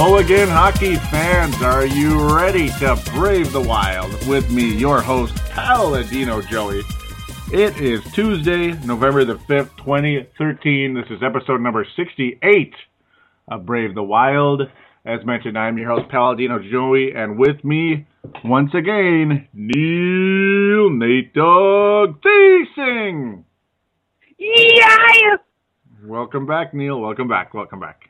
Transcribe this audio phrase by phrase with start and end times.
[0.00, 1.60] Hello again, hockey fans.
[1.60, 6.82] Are you ready to brave the wild with me, your host, Paladino Joey?
[7.52, 10.94] It is Tuesday, November the 5th, 2013.
[10.94, 12.74] This is episode number 68
[13.48, 14.62] of Brave the Wild.
[15.04, 18.06] As mentioned, I'm your host, Paladino Joey, and with me,
[18.44, 23.42] once again, Neil Nate Dog Thiesing.
[24.38, 25.38] Yeah.
[26.04, 27.00] Welcome back, Neil.
[27.00, 27.52] Welcome back.
[27.52, 28.08] Welcome back.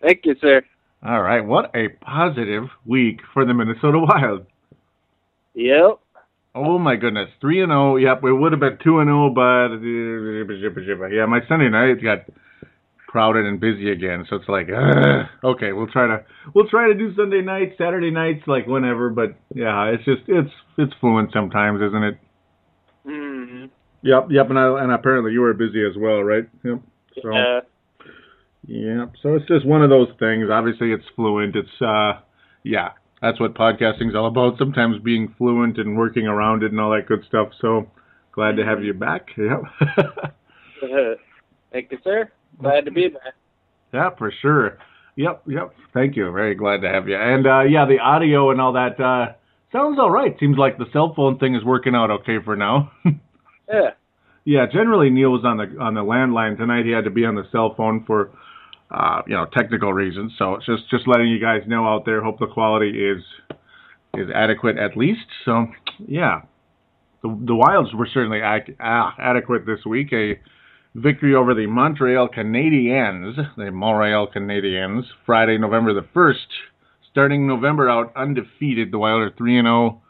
[0.00, 0.62] Thank you, sir.
[1.04, 4.46] All right, what a positive week for the Minnesota Wild.
[5.54, 5.98] Yep.
[6.54, 7.96] Oh my goodness, three and zero.
[7.96, 12.18] Yep, it would have been two and zero, but yeah, my Sunday night got
[13.08, 14.26] crowded and busy again.
[14.30, 15.26] So it's like, ugh.
[15.44, 19.10] okay, we'll try to we'll try to do Sunday nights, Saturday nights, like whenever.
[19.10, 22.18] But yeah, it's just it's it's fluent sometimes, isn't it?
[23.06, 23.64] Mm-hmm.
[24.02, 26.44] Yep, yep, and I, and apparently you were busy as well, right?
[26.64, 26.80] Yep.
[27.22, 27.60] So, Yeah.
[28.66, 30.48] Yeah, so it's just one of those things.
[30.50, 31.56] Obviously, it's fluent.
[31.56, 32.20] It's uh,
[32.62, 32.90] yeah,
[33.20, 34.56] that's what podcasting's all about.
[34.58, 37.48] Sometimes being fluent and working around it and all that good stuff.
[37.60, 37.90] So
[38.32, 39.28] glad to have you back.
[40.82, 41.18] Yep.
[41.72, 42.30] Thank you, sir.
[42.60, 43.34] Glad to be back.
[43.94, 44.78] yeah, for sure.
[45.16, 45.72] Yep, yep.
[45.94, 46.30] Thank you.
[46.32, 47.16] Very glad to have you.
[47.16, 49.34] And uh, yeah, the audio and all that uh,
[49.70, 50.34] sounds all right.
[50.40, 52.90] Seems like the cell phone thing is working out okay for now.
[53.72, 53.90] Yeah.
[54.44, 56.84] Yeah, generally Neil was on the on the landline tonight.
[56.84, 58.32] He had to be on the cell phone for
[58.92, 60.32] uh, you know technical reasons.
[60.38, 62.22] So it's just just letting you guys know out there.
[62.22, 63.22] Hope the quality is
[64.14, 65.26] is adequate at least.
[65.44, 65.66] So
[66.06, 66.42] yeah,
[67.22, 70.12] the the Wilds were certainly ac- ah, adequate this week.
[70.12, 70.38] A
[70.94, 76.46] victory over the Montreal Canadiens, the Montreal Canadiens, Friday, November the first.
[77.10, 78.90] Starting November out undefeated.
[78.90, 80.02] The Wild are three and zero.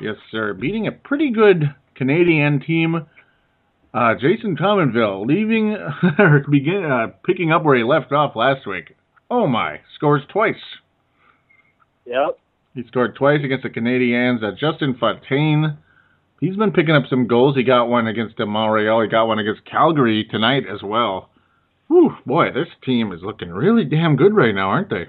[0.00, 0.52] Yes, sir.
[0.54, 3.06] Beating a pretty good Canadian team.
[3.92, 5.76] Uh, Jason Pominville leaving
[6.18, 8.94] or begin uh, picking up where he left off last week.
[9.30, 9.80] Oh my!
[9.96, 10.54] Scores twice.
[12.06, 12.38] Yep.
[12.74, 14.44] He scored twice against the Canadiens.
[14.44, 15.78] Uh, Justin Fontaine,
[16.40, 17.56] he's been picking up some goals.
[17.56, 19.02] He got one against Montreal.
[19.02, 21.30] He got one against Calgary tonight as well.
[21.88, 25.06] Whew, boy, this team is looking really damn good right now, aren't they?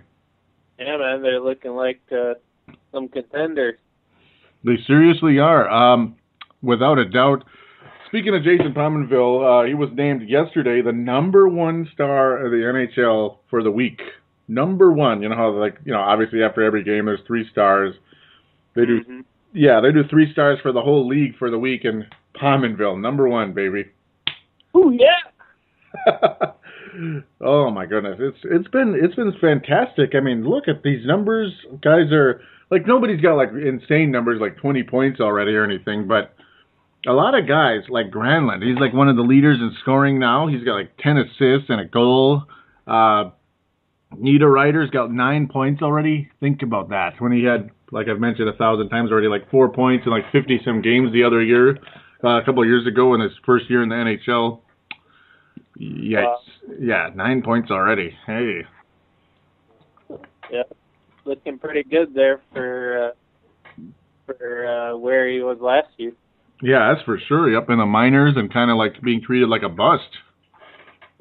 [0.80, 1.22] Yeah, man.
[1.22, 2.34] They're looking like uh,
[2.92, 3.78] some contenders.
[4.64, 5.70] They seriously are.
[5.70, 6.16] Um,
[6.62, 7.44] without a doubt.
[8.12, 12.58] Speaking of Jason Pominville, uh, he was named yesterday the number one star of the
[12.58, 14.02] NHL for the week.
[14.50, 15.22] Number one.
[15.22, 17.96] You know how like you know obviously after every game there's three stars.
[18.76, 19.24] They do Mhm.
[19.54, 22.06] yeah they do three stars for the whole league for the week and
[22.36, 23.86] Pominville number one baby.
[24.76, 25.22] Oh yeah.
[27.42, 30.16] oh my goodness, it's it's been it's been fantastic.
[30.16, 31.54] I mean, look at these numbers.
[31.82, 36.34] Guys are like nobody's got like insane numbers like 20 points already or anything, but
[37.08, 40.48] a lot of guys like Granlund, he's like one of the leaders in scoring now.
[40.48, 42.44] He's got like 10 assists and a goal.
[42.88, 43.32] Uh
[44.16, 46.30] Niederreiter's got nine points already.
[46.40, 47.14] Think about that.
[47.20, 50.26] When he had, like I've mentioned a thousand times already, like four points in like
[50.32, 51.78] 50 some games the other year,
[52.24, 54.60] uh, a couple of years ago in his first year in the NHL.
[55.78, 56.24] Yes.
[56.26, 56.40] Wow.
[56.80, 58.16] Yeah, nine points already.
[58.28, 58.62] Hey.
[60.52, 60.76] Yep.
[61.26, 63.14] Looking pretty good there for
[63.78, 63.82] uh,
[64.26, 66.14] for uh, where he was last year.
[66.62, 67.56] Yeah, that's for sure.
[67.58, 70.10] Up in the minors and kind of like being treated like a bust.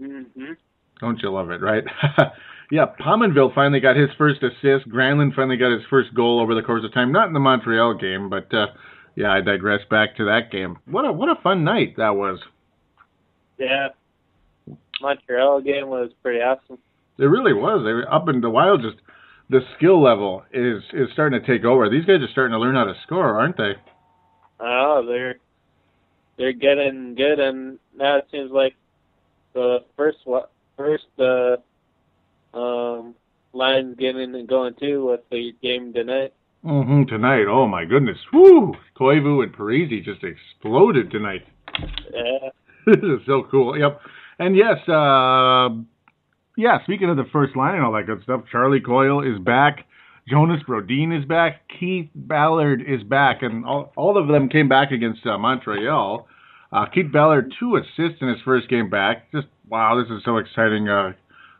[0.00, 0.52] Mm-hmm.
[1.00, 1.84] Don't you love it, right?
[2.70, 4.88] Yeah, Pominville finally got his first assist.
[4.88, 7.10] Granlund finally got his first goal over the course of time.
[7.10, 8.66] Not in the Montreal game, but uh,
[9.16, 10.78] yeah, I digress back to that game.
[10.86, 12.38] What a what a fun night that was.
[13.58, 13.88] Yeah.
[15.02, 16.78] Montreal game was pretty awesome.
[17.18, 17.82] It really was.
[17.84, 18.82] They were up in the wild.
[18.82, 19.02] Just
[19.48, 21.90] the skill level is is starting to take over.
[21.90, 23.72] These guys are starting to learn how to score, aren't they?
[24.60, 25.36] Oh, they're
[26.36, 28.74] they're getting good, and now it seems like
[29.54, 30.18] the first
[30.76, 31.56] first uh,
[32.56, 33.14] um,
[33.52, 36.32] line's getting and going too with the game tonight.
[36.64, 37.04] Mm-hmm.
[37.04, 38.74] Tonight, oh my goodness, whoo!
[38.98, 41.46] Koivu and Parise just exploded tonight.
[42.12, 42.50] Yeah.
[42.86, 43.78] this is so cool.
[43.78, 44.00] Yep.
[44.38, 45.70] And yes, uh,
[46.56, 46.82] yeah.
[46.84, 49.86] Speaking of the first line and all that good stuff, Charlie Coyle is back.
[50.30, 51.62] Jonas Brodin is back.
[51.80, 56.28] Keith Ballard is back, and all, all of them came back against uh, Montreal.
[56.72, 59.30] Uh, Keith Ballard two assists in his first game back.
[59.32, 60.88] Just wow, this is so exciting.
[60.88, 61.12] Uh,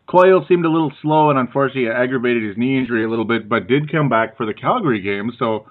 [0.09, 3.67] Coyle seemed a little slow, and unfortunately aggravated his knee injury a little bit, but
[3.67, 5.33] did come back for the Calgary game.
[5.37, 5.67] So,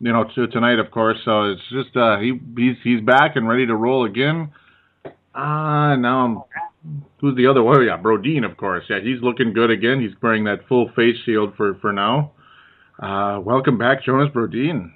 [0.00, 1.18] you know, to tonight, of course.
[1.24, 4.50] So it's just uh, he he's he's back and ready to roll again.
[5.34, 6.42] Ah, uh, now I'm.
[7.20, 7.76] Who's the other one?
[7.76, 8.84] Oh, yeah, Brodin, of course.
[8.88, 10.00] Yeah, he's looking good again.
[10.00, 12.32] He's wearing that full face shield for for now.
[13.00, 14.92] Uh, welcome back, Jonas Brodin.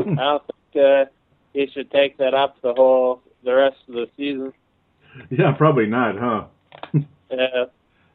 [0.00, 0.42] I don't
[0.72, 1.04] think uh,
[1.52, 4.52] he should take that up the whole the rest of the season.
[5.30, 6.44] Yeah, probably not, huh?
[7.30, 7.64] Yeah.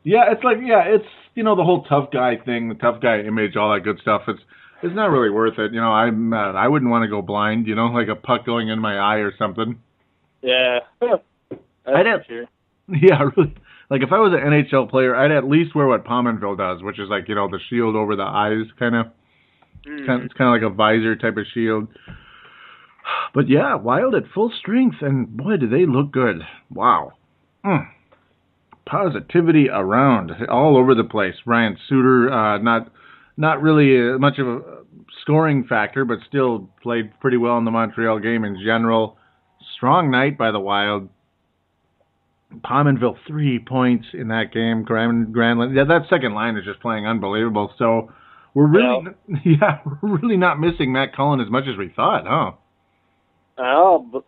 [0.03, 3.19] Yeah, it's like yeah, it's you know the whole tough guy thing, the tough guy
[3.21, 4.23] image, all that good stuff.
[4.27, 4.39] It's
[4.83, 5.73] it's not really worth it.
[5.73, 7.67] You know, I'm uh, I wouldn't want to go blind.
[7.67, 9.79] You know, like a puck going in my eye or something.
[10.41, 10.79] Yeah.
[11.85, 12.45] I'd have, sure.
[12.87, 13.55] Yeah, really.
[13.93, 16.97] Like if I was an NHL player, I'd at least wear what Pominville does, which
[16.97, 19.05] is like you know the shield over the eyes, kind of.
[19.87, 20.07] Mm.
[20.07, 21.87] Kind of, it's kind of like a visor type of shield.
[23.35, 26.41] But yeah, Wild at full strength, and boy, do they look good!
[26.71, 27.11] Wow.
[27.63, 27.85] Mm.
[28.87, 31.35] Positivity around, all over the place.
[31.45, 32.91] Ryan Suter, uh, not
[33.37, 34.61] not really uh, much of a
[35.21, 39.19] scoring factor, but still played pretty well in the Montreal game in general.
[39.77, 41.09] Strong night by the Wild.
[42.61, 44.83] Pominville three points in that game.
[44.83, 47.73] Grand Granlund, yeah, that second line is just playing unbelievable.
[47.77, 48.11] So
[48.53, 52.25] we're really, Well- yeah, we're really not missing Matt Cullen as much as we thought,
[52.27, 52.51] huh?
[53.57, 54.23] I know, but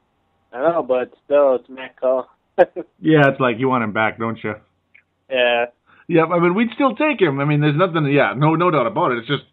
[0.54, 2.26] I know, but still, it's Matt Cullen.
[3.02, 4.56] Yeah, it's like you want him back, don't you?
[5.30, 5.66] yeah.
[6.08, 7.40] Yeah, I mean we'd still take him.
[7.40, 8.06] I mean, there's nothing.
[8.06, 9.18] Yeah, no, no doubt about it.
[9.20, 9.44] It's just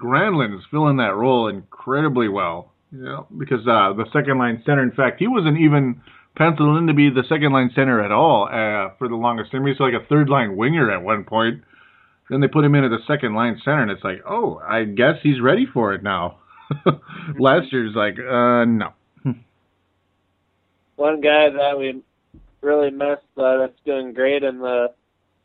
[0.00, 2.72] Granlund is filling that role incredibly well.
[2.92, 6.02] You know, because uh, the second line center, in fact, he wasn't even
[6.36, 9.66] penciled in to be the second line center at all uh, for the longest time.
[9.66, 11.62] He's like a third line winger at one point.
[12.30, 14.84] Then they put him in at the second line center, and it's like, oh, I
[14.84, 16.38] guess he's ready for it now.
[17.38, 18.92] Last year's like, uh, no.
[20.96, 22.02] One guy that we
[22.62, 24.92] really missed uh, that's doing great in the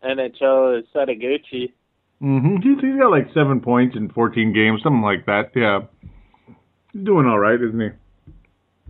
[0.04, 1.74] NHL is Setoguchi.
[2.22, 2.56] Mm-hmm.
[2.58, 5.52] He's, he's got like seven points in 14 games, something like that.
[5.56, 5.82] Yeah,
[6.94, 7.90] he's doing all right, isn't he?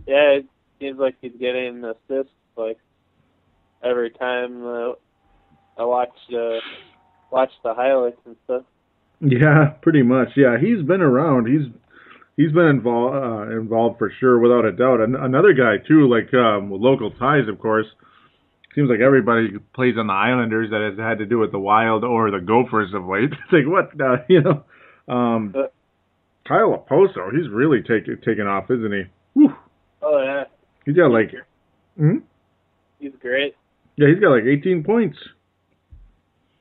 [0.06, 0.38] Yeah,
[0.80, 2.78] seems like he's getting assists like
[3.82, 4.92] every time uh,
[5.78, 6.58] I watch uh,
[7.30, 8.62] watch the highlights and stuff.
[9.20, 10.28] Yeah, pretty much.
[10.36, 11.46] Yeah, he's been around.
[11.46, 11.66] He's
[12.36, 15.00] he's been involved uh, involved for sure, without a doubt.
[15.00, 17.86] An- another guy too, like um, with local ties, of course.
[18.74, 22.04] Seems like everybody plays on the Islanders that has had to do with the Wild
[22.04, 23.30] or the Gophers of late.
[23.32, 24.64] It's like what uh, you know.
[25.12, 25.62] Um, Uh,
[26.46, 29.02] Kyle Okposo, he's really taking taking off, isn't he?
[29.34, 29.52] Whew.
[30.88, 31.34] He's got like,
[31.98, 32.24] hmm?
[32.98, 33.54] he's great.
[33.96, 35.18] yeah, he's got like 18 points.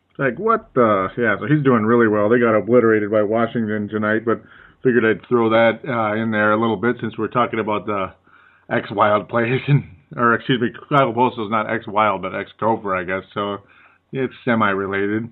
[0.09, 1.07] It's Like what the?
[1.17, 2.27] Yeah, so he's doing really well.
[2.27, 4.41] They got obliterated by Washington tonight, but
[4.83, 8.07] figured I'd throw that uh, in there a little bit since we're talking about the
[8.69, 9.85] ex-Wild players, and
[10.17, 13.23] or excuse me, Kyle is not ex-Wild but ex-Gopher, I guess.
[13.33, 13.59] So
[14.11, 15.29] it's semi-related.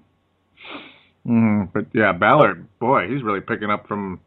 [1.28, 4.22] Mm, but yeah, Ballard, boy, he's really picking up from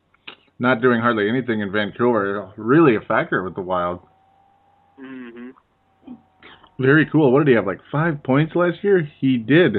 [0.59, 2.53] not doing hardly anything in Vancouver.
[2.59, 4.01] Really a factor with the Wild.
[4.99, 5.51] Hmm
[6.79, 7.33] Very cool.
[7.33, 7.67] What did he have?
[7.67, 9.09] Like five points last year?
[9.21, 9.77] He did.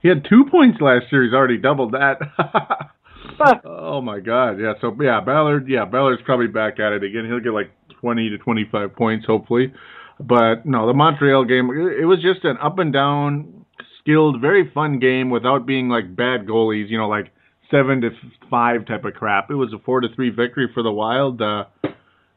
[0.00, 1.24] He had two points last year.
[1.24, 2.18] He's already doubled that.
[3.64, 4.58] oh my God!
[4.60, 4.74] Yeah.
[4.80, 5.68] So yeah, Ballard.
[5.68, 7.26] Yeah, Ballard's probably back at it again.
[7.26, 9.72] He'll get like twenty to twenty-five points, hopefully.
[10.18, 11.70] But no, the Montreal game.
[11.70, 13.64] It it was just an up and down,
[14.00, 16.88] skilled, very fun game without being like bad goalies.
[16.88, 17.32] You know, like
[17.70, 18.10] seven to
[18.50, 19.50] five type of crap.
[19.50, 21.40] It was a four to three victory for the Wild.
[21.40, 21.64] Uh,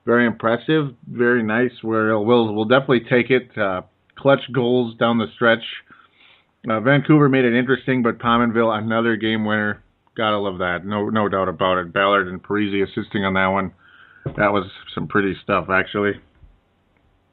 [0.05, 1.71] very impressive, very nice.
[1.81, 3.57] Where we'll we'll definitely take it.
[3.57, 3.81] Uh,
[4.15, 5.63] clutch goals down the stretch.
[6.69, 9.83] Uh, Vancouver made it interesting, but Pominville another game winner.
[10.15, 10.85] Gotta love that.
[10.85, 11.91] No no doubt about it.
[11.91, 13.73] Ballard and Parise assisting on that one.
[14.37, 16.13] That was some pretty stuff actually.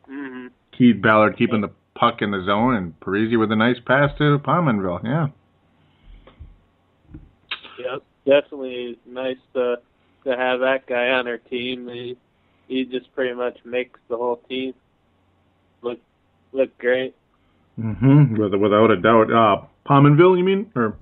[0.06, 4.10] hmm Keith Ballard keeping the puck in the zone and Parise with a nice pass
[4.18, 5.04] to Pominville.
[5.04, 5.28] Yeah.
[7.78, 9.76] Yep, definitely nice to
[10.24, 11.88] to have that guy on our team.
[11.88, 12.16] He
[12.72, 14.72] he just pretty much makes the whole team
[15.82, 15.98] look
[16.52, 17.14] look great.
[17.78, 18.36] Mm-hmm.
[18.36, 19.32] With, without a doubt.
[19.32, 20.70] Uh, Pominville, you mean?
[20.76, 20.96] Or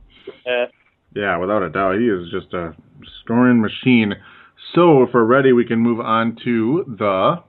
[0.46, 0.66] Yeah.
[1.14, 2.74] yeah, without a doubt, he is just a
[3.22, 4.14] scoring machine.
[4.74, 7.42] So if we're ready, we can move on to the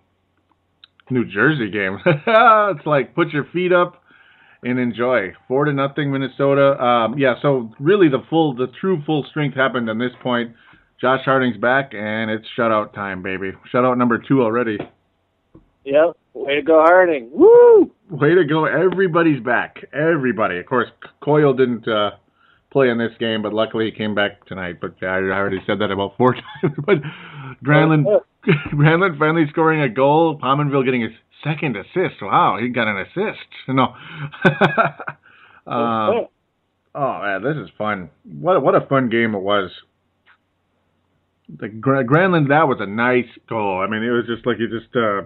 [1.10, 2.00] New Jersey game.
[2.06, 4.02] it's like put your feet up
[4.64, 5.34] and enjoy.
[5.48, 6.82] Four to nothing, Minnesota.
[6.84, 10.54] Um, yeah, so really the full, the true full strength happened on this point.
[11.02, 13.52] Josh Harding's back, and it's shutout time, baby.
[13.74, 14.78] Shutout number two already.
[15.84, 16.16] Yep.
[16.34, 17.30] Way to go, Harding.
[17.34, 17.92] Woo!
[18.10, 18.66] Way to go!
[18.66, 19.78] Everybody's back.
[19.94, 20.60] Everybody.
[20.60, 20.90] Of course,
[21.24, 22.12] Coyle didn't uh,
[22.72, 24.78] play in this game, but luckily he came back tonight.
[24.80, 26.76] But I already said that about four times.
[26.86, 26.98] but
[27.66, 28.06] Granlund,
[28.74, 30.40] Granlund finally scoring a goal.
[30.40, 31.12] Pominville getting his
[31.44, 32.22] second assist.
[32.22, 33.48] Wow, he got an assist.
[33.68, 33.96] No.
[35.68, 36.28] um,
[36.96, 38.10] oh man, this is fun.
[38.40, 39.72] What what a fun game it was.
[41.60, 43.84] The Gra- Granlund, that was a nice goal.
[43.86, 45.24] I mean, it was just like you just uh,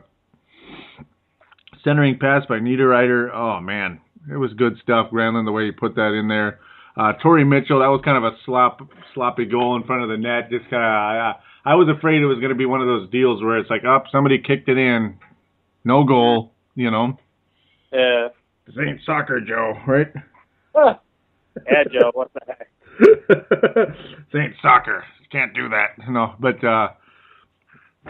[1.83, 3.29] centering pass by Niederreiter.
[3.33, 4.01] Oh man,
[4.31, 5.11] it was good stuff.
[5.11, 6.59] Granlund, the way he put that in there.
[6.97, 8.79] Uh, Torrey Mitchell, that was kind of a slop,
[9.13, 10.49] sloppy goal in front of the net.
[10.49, 11.33] Just kind of, I,
[11.65, 13.83] I was afraid it was going to be one of those deals where it's like,
[13.83, 15.17] up, oh, somebody kicked it in,
[15.83, 17.19] no goal, you know.
[17.91, 18.29] Yeah.
[18.65, 20.07] This ain't soccer, Joe, right?
[20.75, 22.11] yeah, Joe.
[22.13, 22.69] What the heck?
[23.27, 25.03] this ain't soccer.
[25.25, 26.07] You can't do that.
[26.07, 26.89] No, but uh,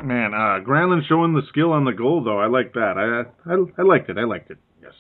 [0.04, 2.40] man, uh, Granlund showing the skill on the goal though.
[2.40, 2.98] I like that.
[2.98, 4.18] I I, I liked it.
[4.18, 4.58] I liked it.
[4.82, 4.94] Yes.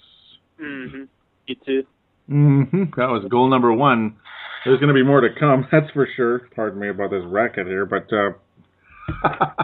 [0.60, 1.08] Mhm.
[1.48, 1.84] You too.
[2.30, 2.84] Mm-hmm.
[2.98, 4.16] That was goal number one.
[4.64, 6.50] There's going to be more to come, that's for sure.
[6.56, 8.32] Pardon me about this racket here, but uh,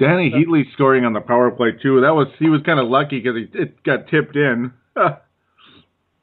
[0.00, 2.00] Dany Heatley scoring on the power play too.
[2.00, 4.72] That was he was kind of lucky because he it got tipped in.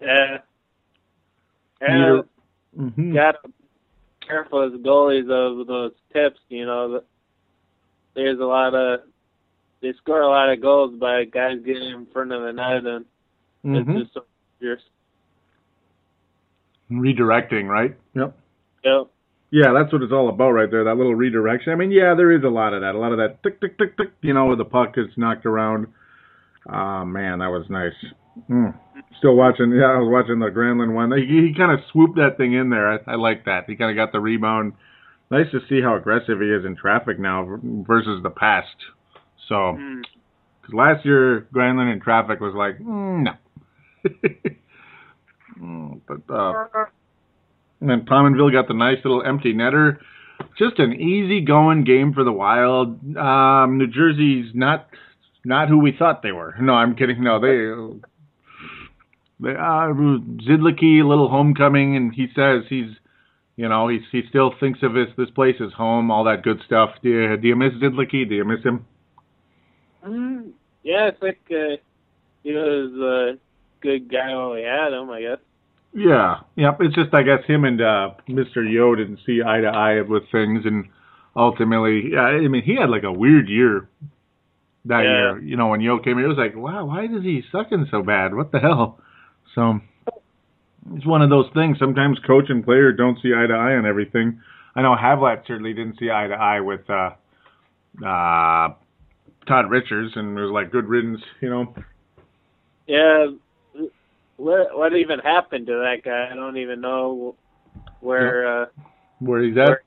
[0.02, 0.38] yeah.
[1.80, 2.24] And
[2.76, 3.14] mm-hmm.
[3.14, 3.52] got be
[4.28, 6.40] careful as goalies of those tips.
[6.50, 7.02] You know,
[8.16, 9.02] there's a lot of
[9.82, 13.06] they score a lot of goals by guys getting in front of the net, and
[13.66, 13.92] mm-hmm.
[13.92, 14.26] it's just so
[14.60, 14.82] dangerous
[16.92, 17.96] redirecting, right?
[18.16, 18.38] Yep.
[18.84, 19.08] Yep.
[19.50, 21.72] Yeah, that's what it's all about right there, that little redirection.
[21.72, 22.96] I mean, yeah, there is a lot of that.
[22.96, 25.46] A lot of that tick, tick, tick, tick, you know, where the puck gets knocked
[25.46, 25.88] around.
[26.70, 27.94] Oh, man, that was nice.
[28.50, 28.78] Mm.
[29.20, 31.12] Still watching, yeah, I was watching the Granlund one.
[31.18, 32.94] He, he kind of swooped that thing in there.
[32.94, 33.66] I, I like that.
[33.68, 34.74] He kind of got the rebound.
[35.32, 38.76] Nice to see how aggressive he is in traffic now versus the past.
[39.50, 39.74] So,
[40.62, 40.78] because mm.
[40.78, 43.32] last year, Granlund in traffic was like, mm, no.
[45.62, 46.66] Mm, but uh,
[47.82, 49.98] and then Pominville got the nice little empty netter.
[50.58, 53.18] Just an easy going game for the Wild.
[53.18, 54.88] Um, New Jersey's not
[55.44, 56.56] not who we thought they were.
[56.60, 57.24] No, I'm kidding.
[57.24, 58.00] No, they
[59.44, 62.92] uh, Zidlicky, little homecoming, and he says he's
[63.56, 66.62] you know he's he still thinks of this this place as home, all that good
[66.66, 66.92] stuff.
[67.02, 68.28] Do you do you miss Zidlicky?
[68.28, 68.86] Do you miss him?
[70.06, 70.52] Mm,
[70.84, 71.78] yeah, I think uh,
[72.44, 73.40] he was a
[73.82, 75.10] good guy when we had him.
[75.10, 75.40] I guess.
[75.94, 76.78] Yeah, yep.
[76.82, 78.70] It's just I guess him and uh, Mr.
[78.70, 80.86] Yeo didn't see eye to eye with things, and
[81.36, 83.88] ultimately, yeah, I mean, he had like a weird year
[84.86, 85.04] that yeah.
[85.04, 85.42] year.
[85.42, 88.02] You know, when Yeo came here, it was like, wow, why is he sucking so
[88.02, 88.34] bad?
[88.34, 89.00] What the hell?
[89.56, 89.80] So
[90.94, 91.78] it's one of those things.
[91.80, 94.42] Sometimes coach and player don't see eye to eye on everything.
[94.76, 97.10] I know Havlat certainly didn't see eye to eye with uh,
[98.06, 98.70] uh,
[99.48, 101.74] Todd Richards, and it was like good riddance, you know.
[102.86, 103.28] Yeah,
[104.38, 106.30] what what even happened to that guy?
[106.32, 107.36] I don't even know
[108.00, 108.66] where uh,
[109.20, 109.80] where he's at.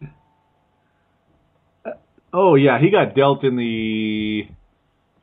[1.82, 1.96] Where...
[2.32, 4.42] Oh yeah, he got dealt in the.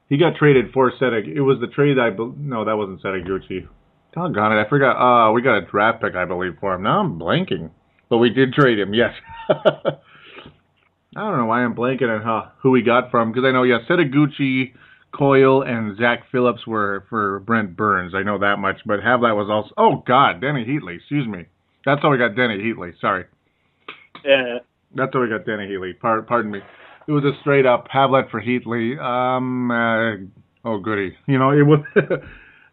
[0.10, 1.18] He got traded for Seta.
[1.18, 3.68] It was the trade I no, that wasn't Setoguchi.
[4.14, 4.98] Doggone it, I forgot.
[4.98, 6.84] Uh, we got a draft pick, I believe, for him.
[6.84, 7.70] Now I'm blanking,
[8.10, 8.94] but we did trade him.
[8.94, 9.14] Yes.
[9.50, 13.64] I don't know why I'm blanking on how, who we got from because I know
[13.64, 14.74] yeah, Setoguchi
[15.12, 18.14] Coyle and Zach Phillips were for Brent Burns.
[18.14, 18.78] I know that much.
[18.86, 19.74] But Havlat was also.
[19.78, 20.98] Oh God, Denny Heatley.
[20.98, 21.46] Excuse me.
[21.86, 22.94] That's how we got Denny Heatley.
[23.00, 23.26] Sorry.
[24.24, 24.60] Yeah.
[24.96, 26.00] That's how we got Denny Heatley.
[26.00, 26.60] Par- pardon me.
[27.08, 29.00] It was a straight up Havlat for Heatley.
[29.00, 29.72] Um.
[29.72, 31.18] Uh, oh goody.
[31.26, 31.80] You know it was.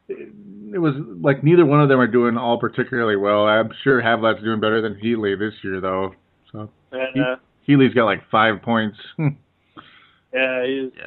[0.08, 3.46] it was like neither one of them are doing all particularly well.
[3.46, 6.14] I'm sure Havlat's doing better than Heatley this year though.
[6.52, 6.70] So.
[6.92, 7.06] Yeah.
[7.14, 8.98] He- uh, Heatley's got like five points.
[9.18, 11.06] yeah, he's yeah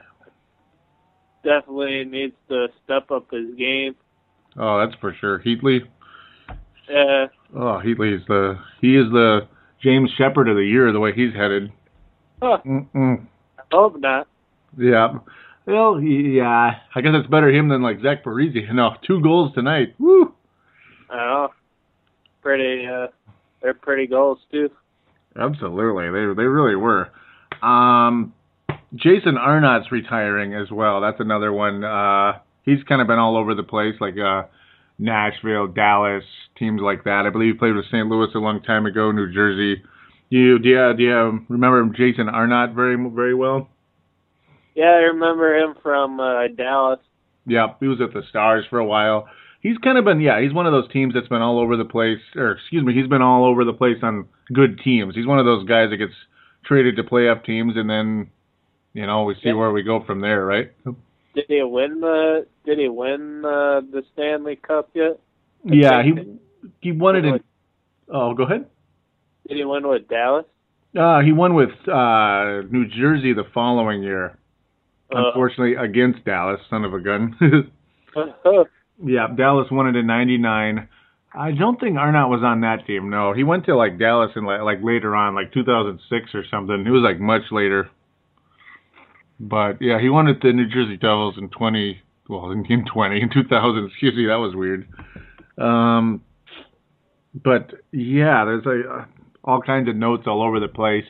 [1.48, 3.96] definitely needs to step up his game.
[4.58, 5.39] Oh, that's for sure.
[5.39, 5.80] Heatley.
[6.89, 7.27] Yeah.
[7.56, 9.42] Oh, Heatley is the he is the
[9.82, 11.72] James Sheppard of the year the way he's headed.
[12.42, 12.58] Huh.
[12.66, 13.25] Mm-mm.
[13.58, 14.27] I hope not.
[14.77, 15.20] Yeah.
[15.68, 16.80] Well, yeah.
[16.96, 18.56] I guess it's better him than like Zach Parise.
[18.74, 19.94] No, two goals tonight.
[20.00, 20.34] Woo.
[21.12, 21.50] Know.
[22.42, 22.88] Pretty.
[22.88, 23.08] uh
[23.62, 24.70] They're pretty goals too.
[25.40, 27.10] Absolutely, they they really were.
[27.62, 28.34] Um,
[28.96, 31.02] Jason Arnott's retiring as well.
[31.02, 31.84] That's another one.
[31.84, 34.44] Uh, he's kind of been all over the place, like uh,
[34.98, 36.24] Nashville, Dallas,
[36.58, 37.26] teams like that.
[37.28, 38.08] I believe he played with St.
[38.08, 39.84] Louis a long time ago, New Jersey.
[40.30, 43.70] You do you, do you remember Jason Arnott very very well?
[44.77, 47.00] Yeah, I remember him from uh, Dallas.
[47.48, 49.27] Yeah, he was at the Stars for a while.
[49.60, 51.84] He's kind of been yeah, he's one of those teams that's been all over the
[51.84, 55.15] place, or excuse me, he's been all over the place on good teams.
[55.15, 56.13] He's one of those guys that gets
[56.63, 58.29] traded to playoff teams, and then
[58.93, 59.53] you know we see yeah.
[59.53, 60.72] where we go from there, right?
[61.34, 65.19] Did he win the Did he win uh, the Stanley Cup yet?
[65.63, 66.38] Yeah, he
[66.81, 67.39] he won it in.
[68.13, 68.67] Oh, go ahead.
[69.48, 70.46] Did he win with Dallas?
[70.96, 74.38] Uh, he won with uh, New Jersey the following year.
[75.14, 77.38] Uh, Unfortunately, against Dallas, son of a gun.
[79.06, 80.88] yeah, Dallas won it in '99.
[81.34, 83.10] I don't think Arnott was on that team.
[83.10, 86.86] No, he went to like Dallas and like, like later on, like 2006 or something.
[86.86, 87.90] It was like much later.
[89.40, 92.02] But yeah, he won at the New Jersey Devils in 20.
[92.30, 93.86] Well, in, in 20 in 2000.
[93.86, 94.88] Excuse me, that was weird.
[95.58, 96.22] Um,
[97.34, 99.06] but yeah, there's a uh,
[99.44, 101.06] all kinds of notes all over the place.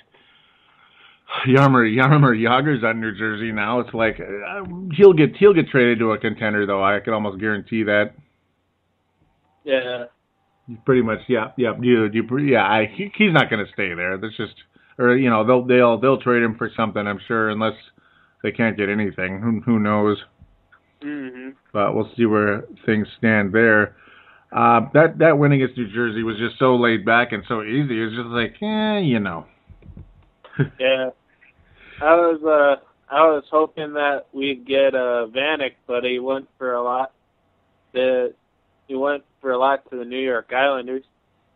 [1.48, 3.80] Jaromir Jaromir Jagr's on New Jersey now.
[3.82, 4.64] It's like uh,
[4.96, 6.84] he'll get he'll get traded to a contender though.
[6.84, 8.14] I can almost guarantee that.
[9.64, 10.06] Yeah.
[10.86, 12.66] Pretty much, yeah, yeah, you, you, yeah.
[12.66, 14.18] I, he, he's not going to stay there.
[14.18, 14.54] That's just,
[14.98, 17.08] or you know, they'll they'll they'll trade him for something.
[17.08, 17.76] I'm sure, unless
[18.44, 19.40] they can't get anything.
[19.40, 20.18] Who who knows?
[21.02, 21.52] Mm-hmm.
[21.72, 23.96] But we'll see where things stand there.
[24.52, 28.02] Uh, that that win against New Jersey was just so laid back and so easy.
[28.02, 29.46] It was just like, eh, you know.
[30.80, 31.10] yeah,
[32.02, 32.82] I was uh
[33.14, 37.12] I was hoping that we'd get uh Vanek, but he went for a lot.
[37.94, 38.34] The
[38.88, 41.04] he went for a lot to the New York Islanders.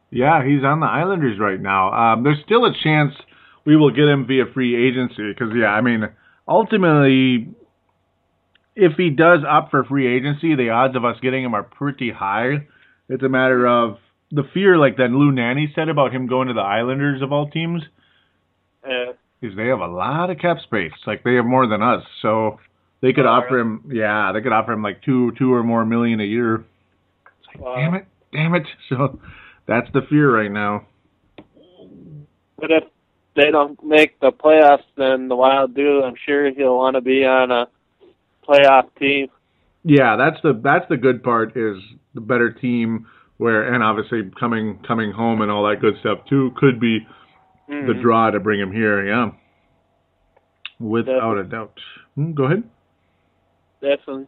[0.09, 1.93] Yeah, he's on the Islanders right now.
[1.93, 3.13] Um, there's still a chance
[3.65, 6.09] we will get him via free agency because yeah, I mean,
[6.47, 7.49] ultimately,
[8.75, 12.11] if he does opt for free agency, the odds of us getting him are pretty
[12.11, 12.67] high.
[13.07, 13.97] It's a matter of
[14.31, 17.49] the fear, like that Lou Nanne said about him going to the Islanders of all
[17.49, 17.81] teams.
[18.83, 20.91] Uh, yeah is they have a lot of cap space.
[21.05, 22.59] Like they have more than us, so
[23.01, 23.89] they could oh, offer him.
[23.91, 26.63] Yeah, they could offer him like two, two or more million a year.
[27.25, 27.75] It's like, wow.
[27.75, 28.67] damn it, damn it.
[28.89, 29.19] So
[29.67, 30.85] that's the fear right now.
[32.57, 32.83] But if
[33.35, 36.03] they don't make the playoffs, then the Wild do.
[36.03, 37.67] I'm sure he'll want to be on a
[38.47, 39.29] playoff team.
[39.83, 41.77] Yeah, that's the that's the good part is
[42.13, 46.51] the better team where and obviously coming coming home and all that good stuff too
[46.57, 46.99] could be
[47.71, 47.87] mm-hmm.
[47.87, 49.07] the draw to bring him here.
[49.07, 49.31] Yeah,
[50.79, 51.41] without definitely.
[51.41, 51.79] a doubt.
[52.17, 52.63] Mm, go ahead.
[53.81, 54.27] Definitely.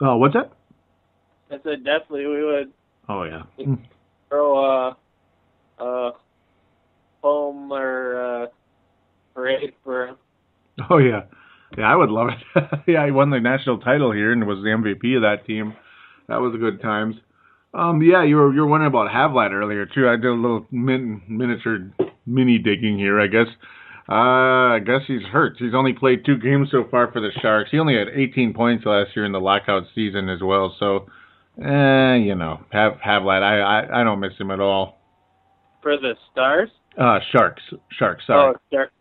[0.00, 0.52] Oh, what's that?
[1.50, 2.72] I said definitely we would.
[3.08, 3.42] Oh yeah.
[4.28, 4.96] Throw a,
[5.78, 6.10] a
[7.22, 8.46] home or uh,
[9.34, 10.16] parade for him.
[10.88, 11.22] Oh yeah,
[11.76, 12.64] yeah, I would love it.
[12.86, 15.74] yeah, he won the national title here and was the MVP of that team.
[16.28, 17.16] That was a good times.
[17.74, 20.08] Um, yeah, you were you were wondering about Havlat earlier too.
[20.08, 21.90] I did a little min, miniature
[22.26, 23.46] mini digging here, I guess.
[24.08, 25.54] Uh, I guess he's hurt.
[25.58, 27.70] He's only played two games so far for the Sharks.
[27.70, 30.74] He only had 18 points last year in the lockout season as well.
[30.78, 31.06] So,
[31.64, 33.42] eh, you know, have Havlat.
[33.42, 34.98] I, I I don't miss him at all.
[35.82, 36.68] For the Stars.
[36.98, 37.62] Uh, Sharks.
[37.98, 38.26] Sharks.
[38.26, 38.54] Sorry.
[38.54, 38.92] Oh, Sharks.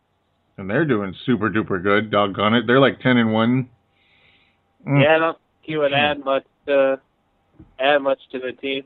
[0.57, 2.09] And they're doing super duper good.
[2.09, 3.69] Doggone it, they're like 10 and one.
[4.87, 5.03] Mm.
[5.03, 6.45] Yeah, I don't think he would add much.
[6.67, 6.97] Uh
[7.79, 8.83] add much to the team.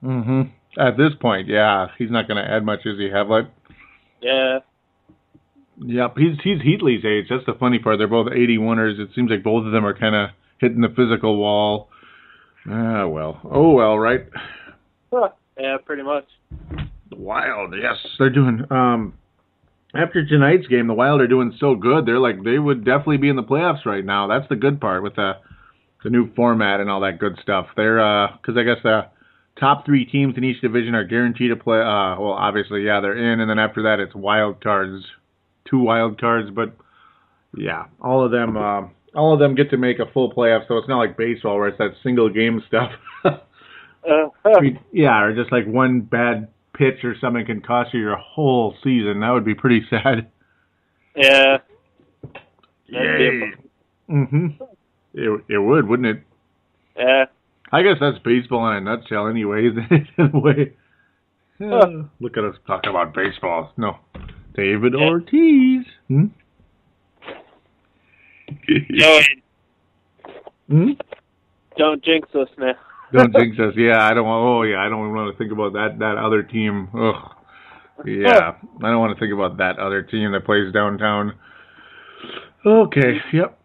[0.00, 0.42] hmm
[0.78, 3.48] At this point, yeah, he's not going to add much, is he, Havlat?
[4.20, 4.58] Yeah.
[5.82, 7.26] Yep, he's he's Heatley's age.
[7.30, 7.96] That's the funny part.
[7.98, 8.98] They're both 81ers.
[9.00, 10.28] It seems like both of them are kind of
[10.58, 11.88] hitting the physical wall.
[12.70, 13.40] Ah, well.
[13.44, 14.26] Oh, well, right?
[15.58, 16.24] Yeah, pretty much.
[17.12, 17.96] Wild, yes.
[18.18, 19.14] They're doing, um,
[19.94, 22.06] after tonight's game, the Wild are doing so good.
[22.06, 24.26] They're like, they would definitely be in the playoffs right now.
[24.26, 25.32] That's the good part with the
[26.02, 27.66] the new format and all that good stuff.
[27.76, 29.06] They're uh, because I guess the
[29.58, 31.78] top three teams in each division are guaranteed to play.
[31.78, 35.04] Uh, well, obviously, yeah, they're in, and then after that, it's wild cards,
[35.68, 36.50] two wild cards.
[36.50, 36.74] But
[37.56, 38.82] yeah, all of them, uh,
[39.14, 40.66] all of them get to make a full playoff.
[40.68, 42.90] So it's not like baseball where it's that single game stuff.
[43.24, 44.60] uh,
[44.92, 49.20] yeah, or just like one bad pitch or something can cost you your whole season.
[49.20, 50.30] That would be pretty sad.
[51.14, 51.58] Yeah.
[52.86, 53.52] Yay.
[54.08, 54.58] Mhm.
[55.14, 56.22] It it would, wouldn't it?
[56.96, 57.24] Yeah.
[57.72, 59.72] I guess that's baseball in a nutshell, anyways.
[59.90, 60.72] in a way.
[61.58, 62.04] Huh.
[62.20, 63.72] Look at us talking about baseball.
[63.76, 63.98] No,
[64.54, 65.06] David yeah.
[65.06, 65.84] Ortiz.
[66.08, 66.24] Hmm?
[70.68, 70.90] hmm?
[71.76, 72.72] Don't jinx us now.
[73.12, 73.74] don't jinx us.
[73.76, 74.24] Yeah, I don't.
[74.24, 76.88] Want, Oh, yeah, I don't want to think about that that other team.
[76.94, 77.14] Ugh.
[78.06, 81.34] yeah, I don't want to think about that other team that plays downtown.
[82.64, 83.59] Okay, yep.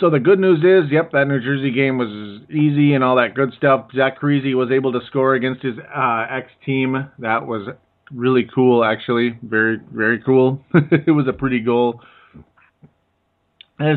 [0.00, 3.34] So the good news is, yep, that New Jersey game was easy and all that
[3.34, 3.88] good stuff.
[3.94, 7.10] Zach Parise was able to score against his uh, ex team.
[7.18, 7.68] That was
[8.12, 9.38] really cool, actually.
[9.42, 10.64] Very, very cool.
[10.74, 12.00] it was a pretty goal.
[13.78, 13.96] As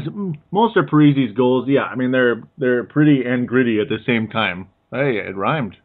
[0.52, 4.30] most of Parise's goals, yeah, I mean they're they're pretty and gritty at the same
[4.30, 4.70] time.
[4.92, 5.76] Hey, it rhymed.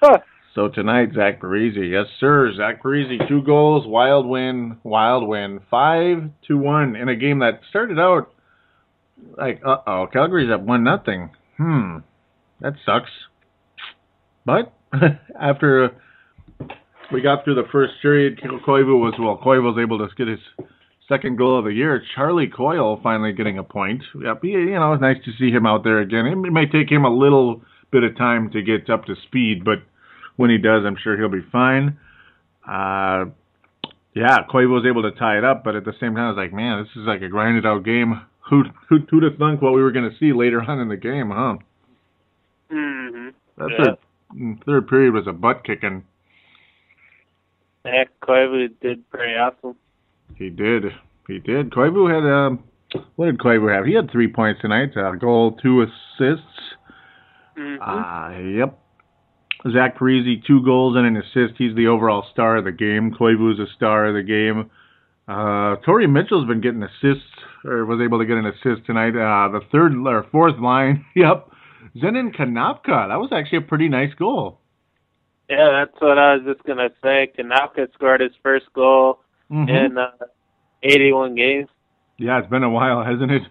[0.00, 0.18] Huh.
[0.54, 6.30] So tonight, Zach Parise, yes sir, Zach Parise, two goals, wild win, wild win, five
[6.48, 8.31] to one in a game that started out
[9.36, 11.30] like, uh oh, Calgary's up one nothing.
[11.56, 11.98] Hmm,
[12.60, 13.10] that sucks.
[14.44, 14.72] But
[15.40, 15.90] after
[17.12, 20.40] we got through the first period, Koivu was well, Koivu was able to get his
[21.08, 22.02] second goal of the year.
[22.14, 24.02] Charlie Coyle finally getting a point.
[24.14, 26.26] Yep, you know, nice to see him out there again.
[26.26, 29.78] It may take him a little bit of time to get up to speed, but
[30.36, 31.98] when he does, I'm sure he'll be fine.
[32.66, 33.26] Uh,
[34.14, 36.36] yeah, Koivu was able to tie it up, but at the same time, I was
[36.36, 38.20] like, man, this is like a grinded out game.
[38.52, 40.96] Who who who'd have thunk what we were going to see later on in the
[40.98, 41.56] game, huh?
[42.70, 43.28] Mm-hmm.
[43.56, 43.84] That Yeah.
[43.84, 43.96] third,
[44.36, 46.04] mm, third period was a butt kicking.
[47.86, 49.74] Yeah, Koivu did pretty awesome.
[50.36, 50.84] He did.
[51.28, 51.70] He did.
[51.70, 52.62] Koivu had um,
[53.16, 53.86] what did Koivu have?
[53.86, 54.90] He had three points tonight.
[54.96, 56.44] A goal, two assists.
[57.56, 57.76] Mm-hmm.
[57.80, 58.78] Ah, yep.
[59.72, 61.54] Zach Parise, two goals and an assist.
[61.56, 63.14] He's the overall star of the game.
[63.18, 64.70] Koivu's a star of the game.
[65.32, 67.28] Uh, Torrey Mitchell's been getting assists,
[67.64, 69.10] or was able to get an assist tonight.
[69.16, 71.48] Uh, the third or fourth line, yep.
[71.96, 74.60] Zenon Konopka, that was actually a pretty nice goal.
[75.48, 77.30] yeah, that's what I was just gonna say.
[77.38, 79.68] Kanapka scored his first goal Mhm.
[79.68, 80.10] in uh,
[80.82, 81.68] 81 games.
[82.18, 83.42] Yeah, it's been a while, hasn't it?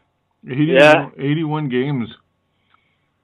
[0.49, 1.09] 80, Yeah.
[1.17, 2.09] 81 games.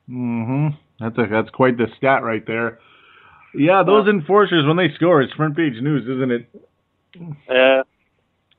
[0.07, 0.67] hmm
[0.99, 2.79] That's a that's quite the stat right there.
[3.55, 6.49] Yeah, those enforcers when they score, it's front page news, isn't it?
[7.49, 7.81] Yeah,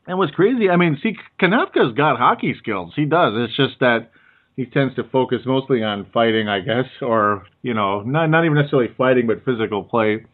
[0.08, 2.94] And what's crazy, I mean, see, Konopka's got hockey skills.
[2.96, 3.34] He does.
[3.36, 4.10] It's just that
[4.56, 8.56] he tends to focus mostly on fighting, I guess, or you know, not not even
[8.56, 10.24] necessarily fighting, but physical play.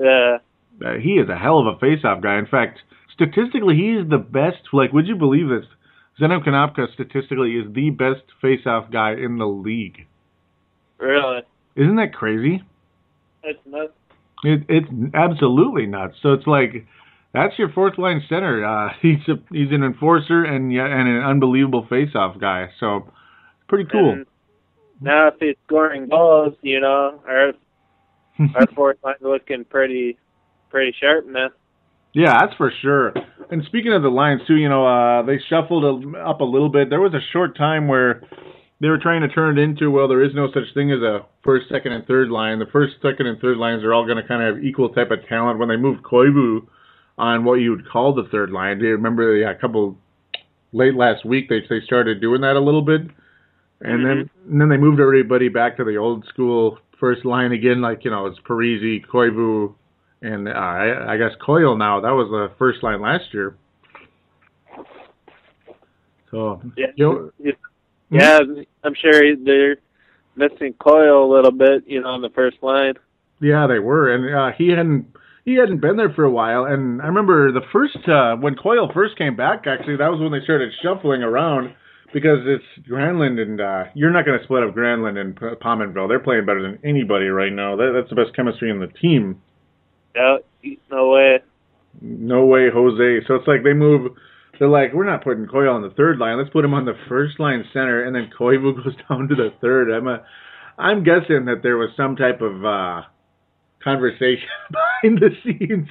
[0.00, 0.38] yeah.
[0.84, 2.38] Uh, he is a hell of a face-off guy.
[2.38, 2.78] In fact,
[3.12, 4.58] statistically, he's the best.
[4.72, 5.64] Like, would you believe this?
[6.20, 10.06] Zeno Kanapka statistically is the best face-off guy in the league.
[10.98, 11.40] Really,
[11.76, 12.62] Isn't that crazy?
[13.42, 13.92] that's nuts.
[14.44, 16.14] It, it's absolutely nuts.
[16.22, 16.86] So it's like
[17.32, 18.64] that's your fourth line center.
[18.64, 22.68] Uh, he's a, he's an enforcer and yeah, and an unbelievable face-off guy.
[22.80, 23.10] So
[23.68, 24.12] pretty cool.
[24.12, 24.26] And
[25.00, 27.52] now, if he's scoring goals, you know, our
[28.54, 30.18] our fourth line's looking pretty
[30.70, 31.50] pretty sharp now.
[32.14, 33.12] Yeah, that's for sure.
[33.50, 36.70] And speaking of the lines too, you know, uh, they shuffled a, up a little
[36.70, 36.90] bit.
[36.90, 38.22] There was a short time where
[38.80, 41.26] they were trying to turn it into well, there is no such thing as a
[41.44, 42.58] first, second, and third line.
[42.58, 45.10] The first, second, and third lines are all going to kind of have equal type
[45.10, 45.58] of talent.
[45.58, 46.66] When they moved Koivu
[47.18, 49.98] on what you would call the third line, do you remember yeah, a couple
[50.72, 53.02] late last week they they started doing that a little bit,
[53.80, 57.80] and then and then they moved everybody back to the old school first line again,
[57.80, 59.74] like you know it's Parise, Koivu,
[60.22, 62.00] and uh, I, I guess Coyle now.
[62.00, 63.56] That was the first line last year.
[66.30, 67.52] So Yeah, you know,
[68.10, 68.38] yeah.
[68.84, 69.76] I'm sure they're
[70.36, 72.94] missing Coyle a little bit, you know, on the first line.
[73.40, 75.06] yeah, they were, and uh, he hadn't
[75.48, 76.66] he hadn't been there for a while.
[76.66, 79.64] And I remember the first uh, when Coyle first came back.
[79.66, 81.74] Actually, that was when they started shuffling around
[82.12, 86.06] because it's Granlund and uh, you're not going to split up Granlund and P- Pominville.
[86.06, 87.76] They're playing better than anybody right now.
[87.76, 89.40] That, that's the best chemistry in the team.
[90.14, 90.36] Yeah,
[90.90, 91.38] no way.
[92.02, 93.24] No way, Jose.
[93.26, 94.12] So it's like they move.
[94.58, 96.36] They're like, we're not putting Coyle on the third line.
[96.36, 99.48] Let's put him on the first line center, and then Koivu goes down to the
[99.62, 99.90] third.
[99.90, 100.24] I'm a,
[100.76, 103.02] I'm guessing that there was some type of uh,
[103.82, 104.48] conversation
[105.02, 105.88] behind the scenes.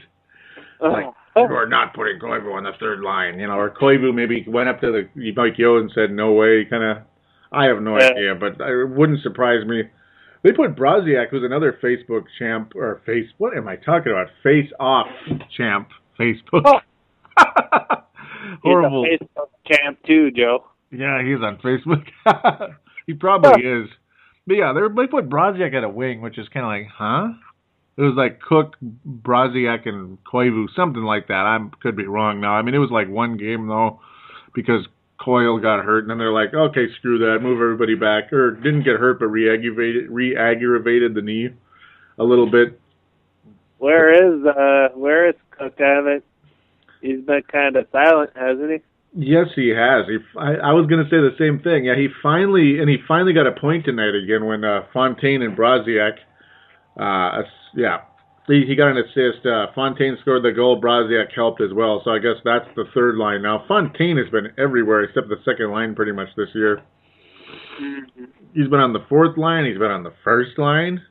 [0.80, 0.89] Oh.
[0.89, 4.69] Like, we're not putting Koivu on the third line, you know, or Koivu maybe went
[4.69, 6.65] up to the Mike Yeo and said, no way.
[6.67, 6.97] Kind of,
[7.52, 8.10] I have no Yeah.
[8.10, 9.84] idea, but it wouldn't surprise me.
[10.43, 14.28] They put Brodziak, who's another Facebook champ, or face, what am I talking about?
[14.43, 15.08] Face off
[15.56, 16.82] champ, Facebook.
[18.63, 19.06] Horrible.
[19.06, 19.06] Oh.
[19.10, 20.65] He's a Facebook champ too, Joe.
[20.91, 22.06] Yeah, he's on Facebook.
[23.08, 23.89] he probably is.
[24.45, 27.34] But yeah, they they put Brodziak at a wing, which is kind of like, huh?
[27.97, 28.75] It was like Cooke,
[29.07, 31.33] Brodziak, and Koivu, something like that.
[31.33, 32.53] I could be wrong now.
[32.53, 33.99] I mean, it was like one game though,
[34.53, 34.88] because
[35.19, 38.83] Coyle got hurt, and then they're like, okay, screw that, move everybody back, or didn't
[38.83, 41.49] get hurt, but re-aggravated, re-aggravated the knee
[42.19, 42.79] a little bit.
[43.79, 45.79] Where is uh where is Cooke?
[45.79, 46.23] I haven't
[47.01, 48.77] he's been kind of silent, hasn't he?
[49.19, 50.05] Yes, he has.
[50.07, 51.86] He, I, I was going to say the same thing.
[51.86, 55.57] Yeah, he finally and he finally got a point tonight again when uh, Fontaine and
[55.57, 56.17] Brodziak,
[56.99, 57.43] uh,
[57.75, 58.01] yeah,
[58.47, 59.45] he, he got an assist.
[59.45, 60.81] Uh, Fontaine scored the goal.
[60.81, 62.01] Brodziak helped as well.
[62.03, 63.65] So I guess that's the third line now.
[63.67, 66.81] Fontaine has been everywhere except the second line pretty much this year.
[67.81, 68.23] Mm-hmm.
[68.53, 69.65] He's been on the fourth line.
[69.65, 71.01] He's been on the first line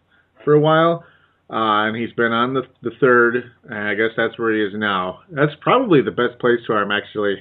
[0.44, 1.04] for a while.
[1.48, 3.36] Uh, and he's been on the the third.
[3.68, 5.20] And I guess that's where he is now.
[5.30, 7.36] That's probably the best place for him, actually.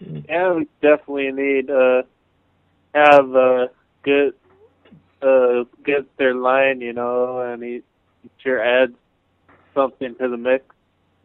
[0.00, 2.02] Yeah, we definitely need uh
[2.94, 3.70] have a
[4.02, 4.34] good
[5.26, 7.82] uh get their line, you know, and he,
[8.22, 8.94] he sure adds
[9.74, 10.64] something to the mix.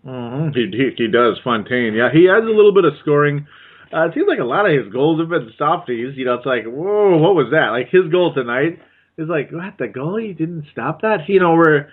[0.06, 0.58] Mm-hmm.
[0.58, 1.94] He, he he does Fontaine.
[1.94, 3.48] Yeah, he adds a little bit of scoring.
[3.94, 6.16] Uh, it seems like a lot of his goals have been softies.
[6.16, 7.70] You know, it's like, whoa, what was that?
[7.70, 8.80] Like his goal tonight
[9.18, 9.78] is like, what?
[9.78, 11.28] The goalie didn't stop that?
[11.28, 11.92] You know, where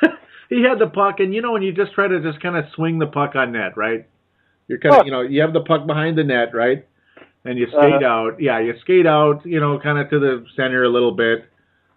[0.48, 2.64] he had the puck, and you know, when you just try to just kind of
[2.74, 4.06] swing the puck on net, right?
[4.68, 6.86] You're kind of, you know, you have the puck behind the net, right?
[7.44, 8.06] And you skate Uh-huh.
[8.06, 8.40] out.
[8.40, 11.44] Yeah, you skate out, you know, kind of to the center a little bit,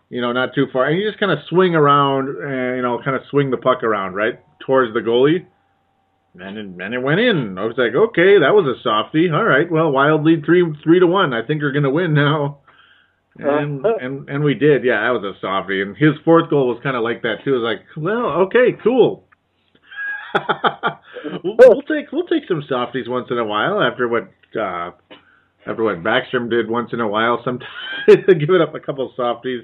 [0.10, 3.00] you know, not too far, and you just kind of swing around, and you know,
[3.04, 5.46] kind of swing the puck around, right, towards the goalie.
[6.40, 7.58] And it, and it went in.
[7.58, 9.30] I was like, okay, that was a softie.
[9.32, 11.34] All right, well, Wild lead three three to one.
[11.34, 12.60] I think we're gonna win now.
[13.40, 13.98] And Uh-huh.
[14.02, 14.84] and and we did.
[14.84, 15.82] Yeah, that was a softie.
[15.82, 17.56] And his fourth goal was kind of like that too.
[17.56, 19.24] It was like, well, okay, cool.
[21.44, 24.30] we'll, we'll take we'll take some softies once in a while after what
[24.60, 24.92] uh,
[25.68, 27.42] after what Backstrom did once in a while.
[27.44, 27.70] Sometimes
[28.08, 29.64] give it up a couple softies.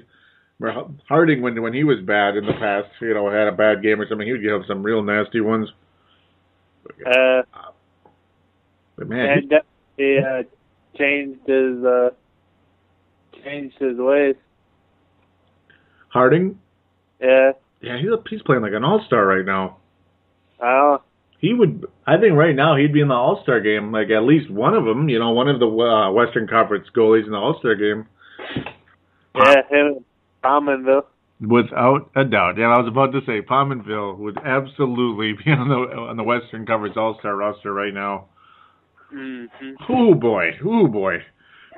[1.08, 4.00] Harding, when when he was bad in the past, you know, had a bad game
[4.00, 5.68] or something, he would give up some real nasty ones.
[7.04, 7.42] Uh
[8.96, 9.62] But man, and de-
[9.96, 10.42] he uh
[10.96, 12.10] changed his uh
[13.42, 14.36] changed his ways.
[16.08, 16.58] Harding,
[17.20, 17.52] Yeah.
[17.80, 19.78] yeah, he's he's playing like an all star right now.
[20.60, 21.02] Don't
[21.44, 24.22] He would, I think, right now he'd be in the All Star game, like at
[24.22, 25.10] least one of them.
[25.10, 28.06] You know, one of the uh, Western Conference goalies in the All Star game,
[29.34, 30.06] yeah, him
[30.42, 31.04] Pominville.
[31.42, 32.56] without a doubt.
[32.56, 36.64] Yeah, I was about to say Pominville would absolutely be on the on the Western
[36.64, 38.28] Conference All Star roster right now.
[39.14, 39.72] Mm-hmm.
[39.90, 41.18] Oh boy, oh boy.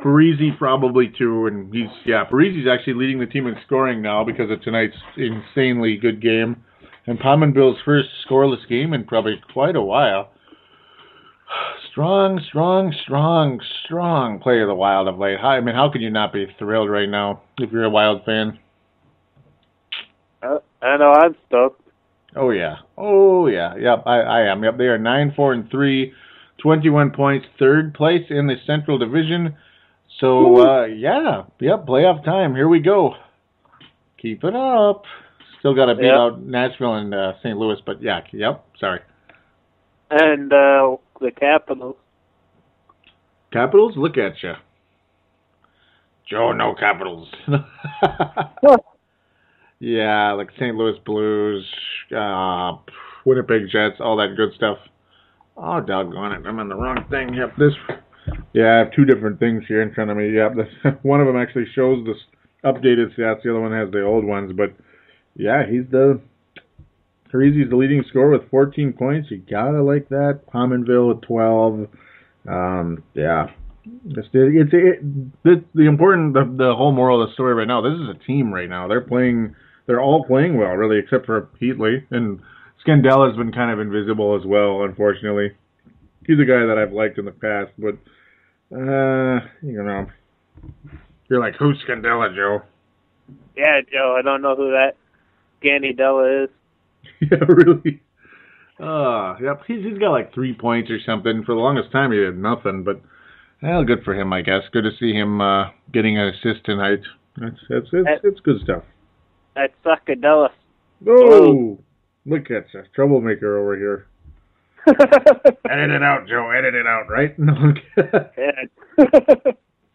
[0.01, 2.25] Parise probably too, and he's yeah.
[2.31, 6.63] Parise's actually leading the team in scoring now because of tonight's insanely good game,
[7.07, 10.31] and Pominville's first scoreless game in probably quite a while.
[11.91, 15.39] Strong, strong, strong, strong play of the Wild of late.
[15.39, 18.59] I mean, how could you not be thrilled right now if you're a Wild fan?
[20.43, 21.83] I, I know I'm stoked.
[22.35, 22.77] Oh yeah.
[22.99, 23.77] Oh yeah.
[23.77, 24.63] Yep, I, I am.
[24.63, 26.13] Yep, they are nine, four, and three,
[26.63, 29.57] 21 points, third place in the Central Division.
[30.21, 32.55] So uh, yeah, yep, playoff time.
[32.55, 33.15] Here we go.
[34.21, 35.05] Keep it up.
[35.67, 36.15] Still got to beat Yep.
[36.15, 37.59] out Nashville and uh, St.
[37.59, 38.65] Louis, but yeah, yep.
[38.79, 39.01] Sorry.
[40.11, 41.97] And uh the Capitals.
[43.53, 44.53] Capitals, look at you.
[46.31, 47.27] Joe, no Capitals.
[49.81, 50.77] yeah, like St.
[50.77, 51.69] Louis Blues,
[52.17, 52.77] uh,
[53.25, 54.79] Winnipeg Jets, all that good stuff.
[55.57, 56.47] Oh, doggone it.
[56.47, 57.35] I'm on the wrong thing.
[57.35, 57.73] Yep, this.
[58.53, 60.33] Yeah, I have two different things here in front of me.
[60.33, 62.15] Yep, this, one of them actually shows the
[62.65, 63.43] updated stats.
[63.43, 64.53] The other one has the old ones.
[64.57, 64.73] But
[65.37, 66.21] yeah, he's the.
[67.31, 69.31] Parise's the leading scorer with 14 points.
[69.31, 70.41] You gotta like that.
[70.53, 71.89] Pominville with 12.
[72.49, 73.49] Um, yeah,
[74.07, 77.83] it's it's it, the the important the, the whole moral of the story right now.
[77.83, 78.89] This is a team right now.
[78.89, 79.55] They're playing.
[79.87, 82.41] They're all playing well, really, except for Heatley and
[82.85, 84.83] Scandella's been kind of invisible as well.
[84.83, 85.53] Unfortunately,
[86.27, 87.95] he's a guy that I've liked in the past, but
[88.75, 90.07] uh, you know,
[91.29, 92.63] you're like who's Scandella, Joe?
[93.57, 94.97] Yeah, Joe, I don't know who that
[95.67, 96.51] Ganny Della is.
[97.21, 98.01] yeah, really.
[98.79, 101.43] Uh, yep, he's, he's got like three points or something.
[101.45, 103.01] For the longest time, he had nothing, but
[103.63, 104.63] well, good for him, I guess.
[104.73, 107.01] Good to see him uh, getting an assist tonight.
[107.37, 108.83] That's that's it's, it's good stuff.
[109.55, 110.51] That Suckadella.
[111.09, 111.79] Oh,
[112.27, 114.07] look at you, troublemaker over here.
[114.89, 116.51] Edit it out, Joe.
[116.51, 117.35] Edit it out, right?
[117.39, 117.73] No.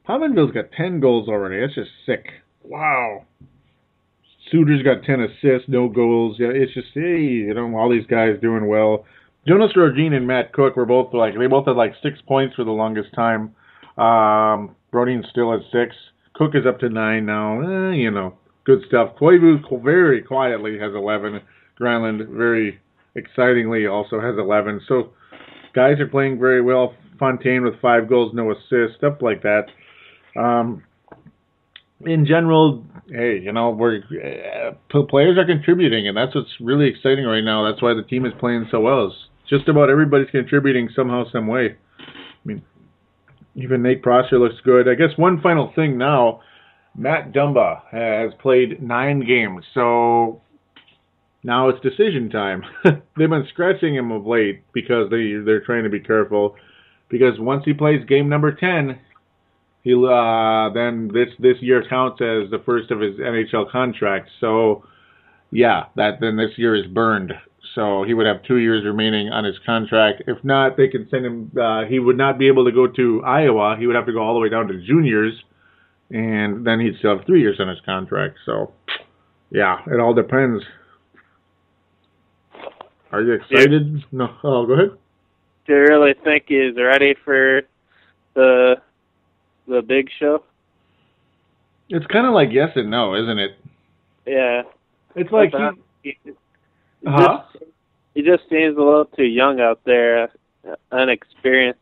[0.07, 1.61] Pominville's got ten goals already.
[1.61, 2.25] That's just sick.
[2.63, 3.25] Wow.
[4.51, 6.35] Suter's got ten assists, no goals.
[6.39, 9.05] Yeah, it's just hey, you know, all these guys doing well.
[9.47, 12.63] Jonas Brodin and Matt Cooke were both like they both had like six points for
[12.63, 13.55] the longest time.
[13.97, 14.75] Um,
[15.29, 15.95] still at six.
[16.33, 17.61] Cooke is up to nine now.
[17.61, 19.15] Eh, you know, good stuff.
[19.19, 21.41] Koivu very quietly has eleven.
[21.79, 22.79] Granlund very
[23.15, 24.81] excitingly also has eleven.
[24.87, 25.13] So
[25.73, 26.93] guys are playing very well.
[27.17, 29.65] Fontaine with five goals, no assists, stuff like that.
[30.35, 30.83] Um,
[32.05, 37.25] in general, hey, you know, we're uh, players are contributing, and that's what's really exciting
[37.25, 37.69] right now.
[37.69, 39.07] That's why the team is playing so well.
[39.07, 39.13] Is
[39.49, 41.75] just about everybody's contributing somehow, some way.
[41.99, 42.03] I
[42.45, 42.61] mean,
[43.55, 44.87] even Nate Prosser looks good.
[44.87, 46.41] I guess one final thing now,
[46.95, 50.41] Matt Dumba has played nine games, so
[51.43, 52.63] now it's decision time.
[52.83, 56.55] They've been scratching him of late because they they're trying to be careful.
[57.09, 58.99] Because once he plays game number ten,
[59.83, 64.29] he uh, then this this year counts as the first of his NHL contract.
[64.39, 64.83] So
[65.51, 67.33] yeah, that then this year is burned.
[67.75, 70.23] So he would have two years remaining on his contract.
[70.27, 71.51] If not, they can send him.
[71.59, 73.75] Uh, he would not be able to go to Iowa.
[73.79, 75.33] He would have to go all the way down to juniors,
[76.09, 78.37] and then he'd still have three years on his contract.
[78.45, 78.73] So
[79.49, 80.63] yeah, it all depends.
[83.11, 83.93] Are you excited?
[83.93, 84.01] Yeah.
[84.11, 84.35] No.
[84.43, 84.97] Oh, go ahead.
[85.65, 87.61] Do you really think he's ready for
[88.35, 88.75] the
[89.67, 90.43] the big show?
[91.89, 93.51] It's kind of like yes and no, isn't it?
[94.25, 94.63] Yeah.
[95.15, 95.53] It's like
[96.03, 96.31] he, he,
[97.05, 97.43] huh?
[97.51, 97.65] Just,
[98.13, 101.79] he just seems a little too young out there, uh, unexperienced.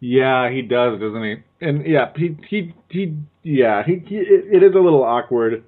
[0.00, 1.36] Yeah, he does, doesn't he?
[1.60, 5.64] And yeah, he he he yeah, he, he it, is a little awkward.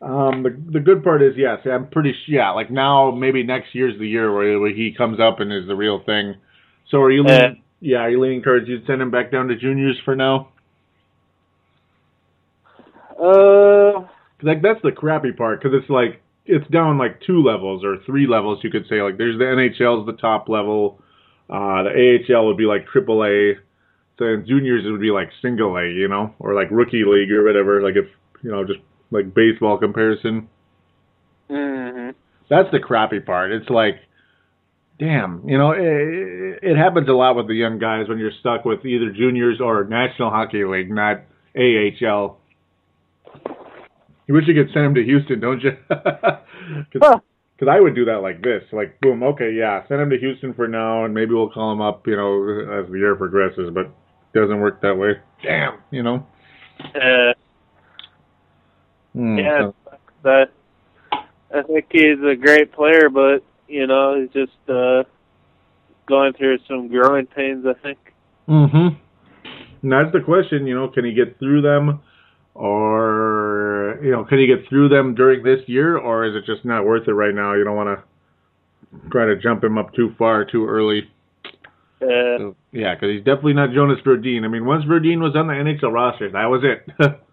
[0.00, 2.36] Um, the the good part is yes, I'm pretty sure.
[2.36, 5.74] yeah, like now maybe next year's the year where, he comes up and is the
[5.74, 6.34] real thing.
[6.90, 9.48] So are you leaning, uh, yeah, are you leaning towards you send him back down
[9.48, 10.48] to juniors for now?
[13.18, 14.06] Uh,
[14.42, 18.26] like that's the crappy part because it's like it's down like two levels or three
[18.26, 19.00] levels you could say.
[19.02, 21.00] Like there's the NHL's the top level,
[21.48, 23.54] uh, the AHL would be like triple A,
[24.18, 27.44] then juniors it would be like single A, you know, or like rookie league or
[27.44, 27.82] whatever.
[27.82, 28.06] Like if
[28.42, 30.48] you know just like baseball comparison.
[31.50, 32.10] Mm-hmm.
[32.48, 33.52] That's the crappy part.
[33.52, 33.96] It's like,
[34.98, 38.64] damn, you know, it, it happens a lot with the young guys when you're stuck
[38.64, 41.22] with either juniors or National Hockey League, not
[41.56, 42.38] AHL.
[44.26, 45.76] You wish you could send him to Houston, don't you?
[46.92, 47.20] Because huh.
[47.58, 50.52] Cause I would do that like this, like boom, okay, yeah, send him to Houston
[50.52, 53.70] for now, and maybe we'll call him up, you know, as the year progresses.
[53.72, 55.12] But it doesn't work that way.
[55.42, 56.26] Damn, you know.
[56.80, 57.32] Uh,
[59.16, 59.98] mm, yeah, so.
[60.24, 60.50] that
[61.54, 65.04] I think he's a great player, but you know, he's just uh
[66.06, 67.64] going through some growing pains.
[67.66, 67.98] I think.
[68.48, 68.96] Mm-hmm.
[69.82, 70.66] And that's the question.
[70.66, 72.00] You know, can he get through them?
[72.56, 76.64] or you know, can he get through them during this year, or is it just
[76.64, 77.54] not worth it right now?
[77.54, 81.02] You don't want to try to jump him up too far too early.
[82.00, 84.44] Uh, so, yeah, because he's definitely not Jonas Brodin.
[84.44, 86.88] I mean, once Brodin was on the NHL roster, that was it.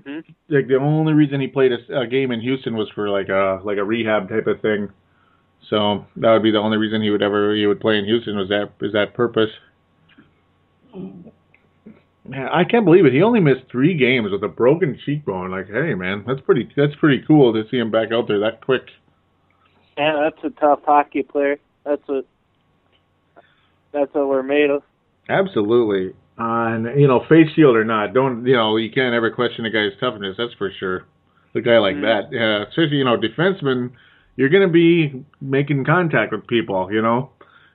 [0.00, 0.54] mm-hmm.
[0.54, 3.60] Like the only reason he played a, a game in Houston was for like a
[3.64, 4.90] like a rehab type of thing.
[5.70, 8.36] So that would be the only reason he would ever he would play in Houston
[8.36, 9.50] was that is that purpose.
[12.28, 13.12] Man, I can't believe it.
[13.12, 15.50] He only missed three games with a broken cheekbone.
[15.50, 16.68] Like, hey, man, that's pretty.
[16.76, 18.82] That's pretty cool to see him back out there that quick.
[19.96, 21.58] Yeah, that's a tough hockey player.
[21.84, 22.26] That's what.
[23.92, 24.82] That's what we're made of.
[25.28, 26.14] Absolutely.
[26.38, 28.76] And you know, face shield or not, don't you know?
[28.76, 30.36] You can't ever question a guy's toughness.
[30.36, 31.06] That's for sure.
[31.54, 32.02] A guy like mm.
[32.02, 33.92] that, yeah, especially you know, defenseman,
[34.36, 36.92] you're going to be making contact with people.
[36.92, 37.30] You know,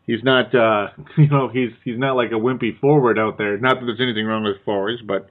[0.06, 3.58] he's not uh you know he's he's not like a wimpy forward out there.
[3.58, 5.30] Not that there's anything wrong with forwards, but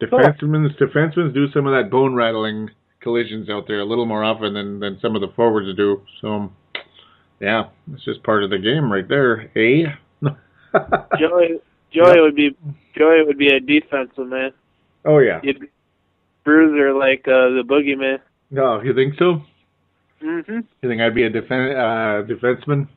[0.00, 2.70] defensemen defensemen do some of that bone rattling
[3.02, 6.00] collisions out there a little more often than than some of the forwards do.
[6.22, 6.50] So
[7.38, 9.92] yeah, it's just part of the game right there, eh?
[11.18, 11.60] Joey
[11.94, 12.56] Joey would be
[12.96, 14.52] Joey would be a defensive man.
[15.04, 15.40] Oh yeah.
[15.42, 15.68] You'd be
[16.44, 18.18] bruiser like uh the boogeyman.
[18.50, 19.42] No, you think so?
[20.22, 20.60] Mm-hmm.
[20.82, 22.88] You think I'd be a defen- uh defenseman?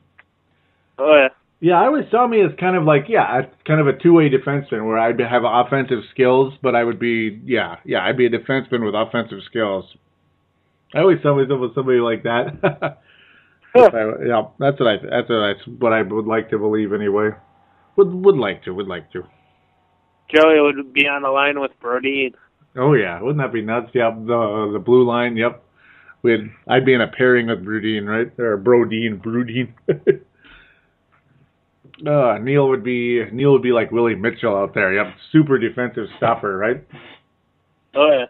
[0.98, 1.28] Oh yeah.
[1.60, 4.86] Yeah, I always saw me as kind of like yeah, kind of a two-way defenseman
[4.86, 8.84] where I'd have offensive skills, but I would be yeah, yeah, I'd be a defenseman
[8.84, 9.84] with offensive skills.
[10.94, 12.98] I always saw myself as somebody like that.
[13.74, 17.30] I, yeah, that's what I that's what I, what I would like to believe anyway.
[17.98, 19.24] Would would like to would like to.
[20.32, 22.32] Joey would be on the line with Brody.
[22.76, 23.90] Oh yeah, wouldn't that be nuts?
[23.92, 25.36] Yep, the the blue line.
[25.36, 25.64] Yep,
[26.22, 28.30] we'd I'd be in a pairing with Brodin, right?
[28.38, 29.74] Or Brodin, Brodin.
[32.06, 34.94] Uh, Neil would be Neil would be like Willie Mitchell out there.
[34.94, 36.86] Yep, super defensive stopper, right?
[37.96, 38.26] Oh yeah.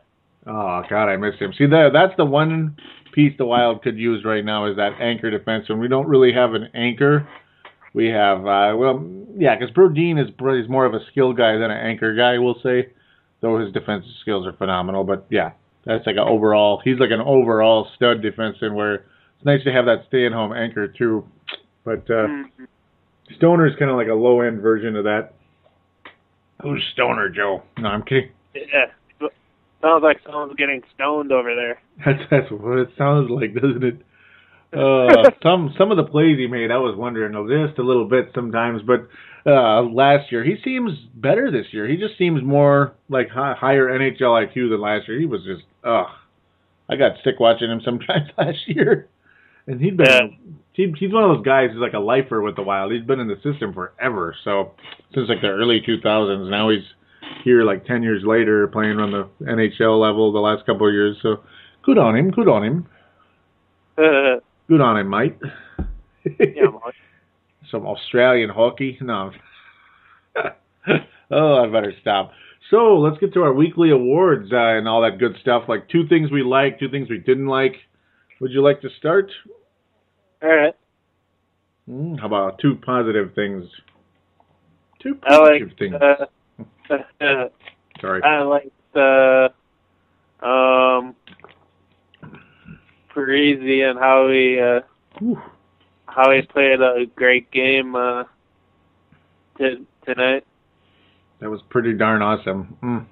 [0.46, 1.52] Oh God, I miss him.
[1.58, 2.78] See, there, that's the one
[3.12, 5.66] piece the Wild could use right now is that anchor defense.
[5.68, 7.28] And we don't really have an anchor.
[7.94, 9.04] We have, uh, well,
[9.36, 12.60] yeah, because Brodin is is more of a skill guy than an anchor guy, we'll
[12.62, 12.88] say.
[13.40, 15.52] Though his defensive skills are phenomenal, but yeah,
[15.84, 16.80] that's like an overall.
[16.84, 18.74] He's like an overall stud defenseman.
[18.74, 21.24] Where it's nice to have that stay-at-home anchor too.
[21.84, 22.64] But uh, mm-hmm.
[23.36, 25.34] Stoner is kind of like a low end version of that.
[26.62, 27.62] Who's Stoner, Joe?
[27.78, 28.30] No, I'm kidding.
[28.54, 28.86] Yeah,
[29.80, 31.80] sounds like someone's getting stoned over there.
[32.04, 34.00] That's that's what it sounds like, doesn't it?
[34.72, 38.06] Uh, some some of the plays he made, I was wondering of just a little
[38.06, 39.08] bit sometimes, but
[39.46, 41.86] uh, last year he seems better this year.
[41.88, 45.18] He just seems more like high, higher NHL IQ than last year.
[45.18, 46.06] He was just ugh,
[46.88, 49.08] I got sick watching him sometimes last year,
[49.66, 50.26] and he'd been Yeah.
[50.74, 52.92] he, he's one of those guys who's like a lifer with the Wild.
[52.92, 54.72] He's been in the system forever, so
[55.14, 56.50] since like the early 2000s.
[56.50, 56.84] Now he's
[57.42, 61.16] here like 10 years later, playing on the NHL level the last couple of years.
[61.22, 61.40] So
[61.84, 62.30] good on him.
[62.30, 62.86] Good on him.
[63.96, 65.36] Uh, Good on him, mate.
[66.38, 66.94] yeah, Mike.
[67.70, 68.98] Some Australian hockey.
[69.00, 69.30] No.
[71.30, 72.32] oh, I better stop.
[72.70, 75.64] So let's get to our weekly awards uh, and all that good stuff.
[75.68, 77.76] Like two things we like, two things we didn't like.
[78.40, 79.30] Would you like to start?
[80.42, 80.74] All right.
[81.86, 83.64] Hmm, how about two positive things?
[85.02, 85.94] Two positive like things.
[85.94, 86.98] uh,
[88.00, 88.22] Sorry.
[88.22, 89.48] I like the
[90.42, 91.16] um
[93.18, 94.80] Parise and how he uh
[95.18, 95.40] Whew.
[96.06, 98.24] how he played a great game uh
[99.58, 100.44] t- tonight
[101.40, 102.76] That was pretty darn awesome.
[102.82, 103.06] Mm.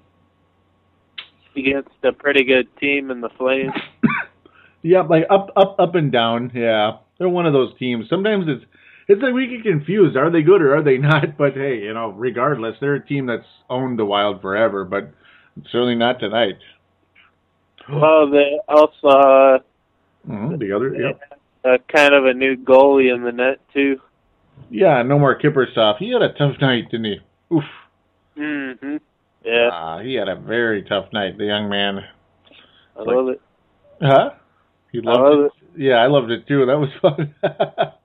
[1.56, 3.72] against a pretty good team in the Flames.
[4.82, 6.52] Yeah, like up, up, up and down.
[6.54, 8.08] Yeah, they're one of those teams.
[8.08, 8.64] Sometimes it's
[9.08, 10.16] it's like we get confused.
[10.16, 11.36] Are they good or are they not?
[11.36, 15.10] But hey, you know, regardless, they're a team that's owned the Wild forever, but
[15.72, 16.58] certainly not tonight.
[17.90, 19.64] well, they also
[20.28, 21.12] uh, Mhm, The other, yeah.
[21.70, 24.00] uh, kind of a new goalie in the net too.
[24.70, 25.98] Yeah, no more Kiprusoff.
[25.98, 27.20] He had a tough night, didn't he?
[27.54, 27.64] Oof.
[28.36, 29.00] Mhm.
[29.44, 31.38] Yeah, Ah, he had a very tough night.
[31.38, 32.04] The young man.
[32.98, 33.40] I love it.
[34.00, 34.30] Huh?
[34.92, 35.52] He I loved love it.
[35.76, 36.66] Yeah, I loved it too.
[36.66, 37.34] That was fun.
[37.42, 37.98] that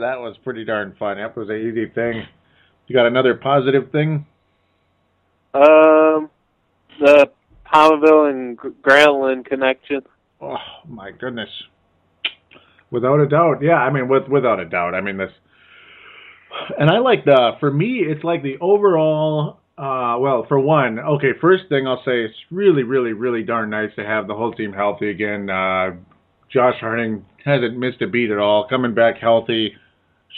[0.00, 1.18] that was pretty darn fun.
[1.18, 2.26] That was an easy thing.
[2.86, 4.26] You got another positive thing?
[5.54, 6.30] Um,
[7.00, 7.30] the
[7.66, 10.02] Pominville and Gr- Granlund connection.
[10.40, 10.56] Oh
[10.88, 11.48] my goodness.
[12.90, 13.74] Without a doubt, yeah.
[13.74, 14.94] I mean, with without a doubt.
[14.94, 15.32] I mean this,
[16.78, 17.52] and I like the.
[17.58, 19.58] For me, it's like the overall.
[19.78, 21.32] Uh, well, for one, okay.
[21.40, 24.72] First thing I'll say, it's really, really, really darn nice to have the whole team
[24.72, 25.50] healthy again.
[25.50, 25.96] Uh,
[26.50, 28.66] Josh Harding hasn't missed a beat at all.
[28.68, 29.72] Coming back healthy,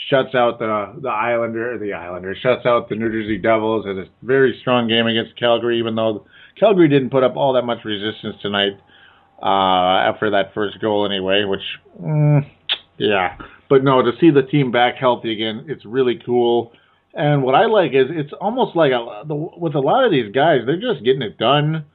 [0.09, 3.85] shuts out the the Islander, the Islander shuts out the New Jersey Devils.
[3.85, 6.25] Has a very strong game against Calgary, even though
[6.59, 8.73] Calgary didn't put up all that much resistance tonight
[9.41, 11.61] uh, after that first goal anyway, which,
[12.01, 12.45] mm,
[12.97, 13.37] yeah.
[13.69, 16.71] But no, to see the team back healthy again, it's really cool.
[17.13, 20.31] And what I like is it's almost like a, the, with a lot of these
[20.33, 21.85] guys, they're just getting it done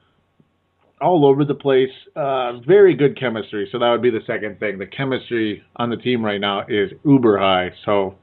[1.01, 1.91] all over the place.
[2.15, 3.67] Uh, very good chemistry.
[3.71, 4.77] So that would be the second thing.
[4.77, 7.71] The chemistry on the team right now is uber high.
[7.85, 8.15] So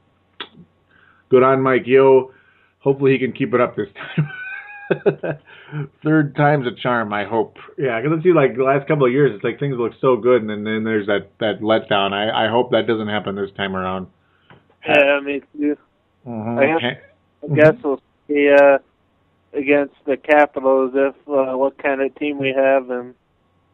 [1.29, 2.33] good on Mike Yeo.
[2.81, 4.29] Hopefully he can keep it up this time.
[6.05, 7.57] Third time's a charm, I hope.
[7.79, 10.17] Yeah, because it seems like the last couple of years, it's like things look so
[10.17, 12.13] good, and then, then there's that that letdown.
[12.13, 14.07] I I hope that doesn't happen this time around.
[14.87, 15.77] Yeah, me too.
[16.27, 16.59] Mhm.
[16.59, 17.03] I guess-
[17.45, 18.79] I guess we'll see uh,
[19.53, 23.15] against the Capitals if uh, what kind of team we have, and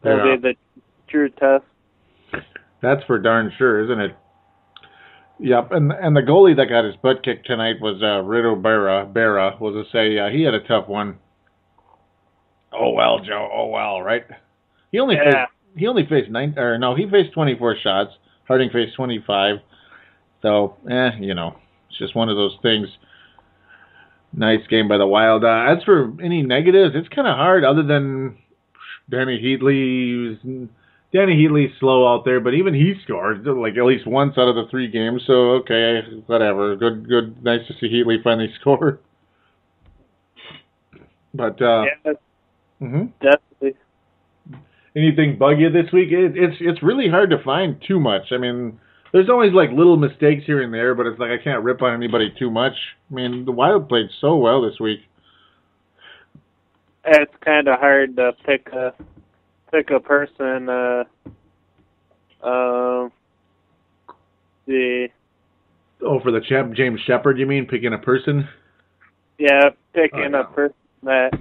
[0.01, 0.35] that'll Yeah.
[0.37, 0.55] be the
[1.07, 1.65] true test.
[2.81, 4.15] That's for darn sure, isn't it?
[5.39, 9.11] Yep, and and the goalie that got his butt kicked tonight was uh, Reto Berra.
[9.11, 11.17] Berra was to say uh, he had a tough one.
[12.73, 13.49] Oh well, Joe.
[13.53, 14.25] Oh well, right?
[14.91, 15.45] He only Yeah.
[15.45, 18.11] faced, he only faced nine or no, he faced twenty four shots.
[18.47, 19.57] Harding faced twenty five.
[20.41, 21.55] So, eh, you know,
[21.89, 22.87] it's just one of those things.
[24.33, 25.43] Nice game by the Wild.
[25.43, 27.63] Uh, as for any negatives, it's kind of hard.
[27.63, 28.37] Other than
[29.11, 30.69] Dany Heatley,
[31.13, 34.55] Dany Heatley's slow out there, but even he scored like at least once out of
[34.55, 35.23] the three games.
[35.25, 36.75] So okay, whatever.
[36.75, 37.43] Good, good.
[37.43, 38.99] Nice to see Heatley finally score.
[41.33, 42.13] But uh, yeah,
[42.79, 43.79] hmm definitely.
[44.95, 46.09] anything bug you this week?
[46.11, 48.31] It, it's it's really hard to find too much.
[48.31, 48.79] I mean,
[49.11, 51.93] there's always like little mistakes here and there, but it's like I can't rip on
[51.93, 52.73] anybody too much.
[53.09, 54.99] I mean, the Wild played so well this week.
[57.05, 58.93] It's kind of hard to pick a
[59.71, 60.69] pick a person.
[60.69, 61.03] Uh,
[62.43, 63.11] um,
[64.65, 65.07] the
[66.01, 68.47] Oh, for the champ, James Sheppard, you mean picking a person?
[69.37, 70.41] yeah, picking Oh, yeah.
[70.41, 71.31] a person that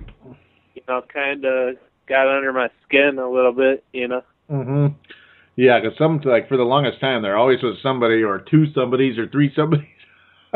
[0.74, 1.76] you know kind of
[2.08, 3.84] got under my skin a little bit.
[3.92, 4.22] You know.
[4.48, 4.86] hmm
[5.56, 9.18] Yeah, because some like for the longest time there always was somebody or two somebodies
[9.18, 9.86] or three somebodies.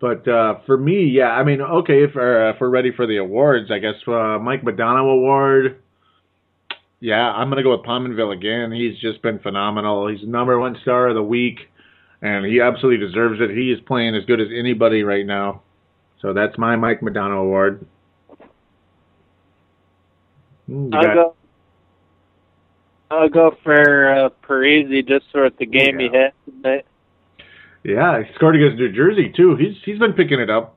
[0.00, 3.16] but uh, for me, yeah, I mean, okay, if, uh, if we're ready for the
[3.16, 5.82] awards, I guess uh, Mike Modano Award.
[7.00, 8.72] Yeah, I'm gonna go with Pominville again.
[8.72, 10.08] He's just been phenomenal.
[10.08, 11.60] He's the number one star of the week,
[12.22, 13.50] and he absolutely deserves it.
[13.50, 15.62] He is playing as good as anybody right now.
[16.22, 17.86] So that's my Mike Modano Award.
[20.68, 21.34] You I'll got- go.
[23.08, 26.86] I'll go for uh, Parise just for the game he had tonight.
[27.84, 29.54] Yeah, he scored against New Jersey too.
[29.54, 30.76] He's he's been picking it up.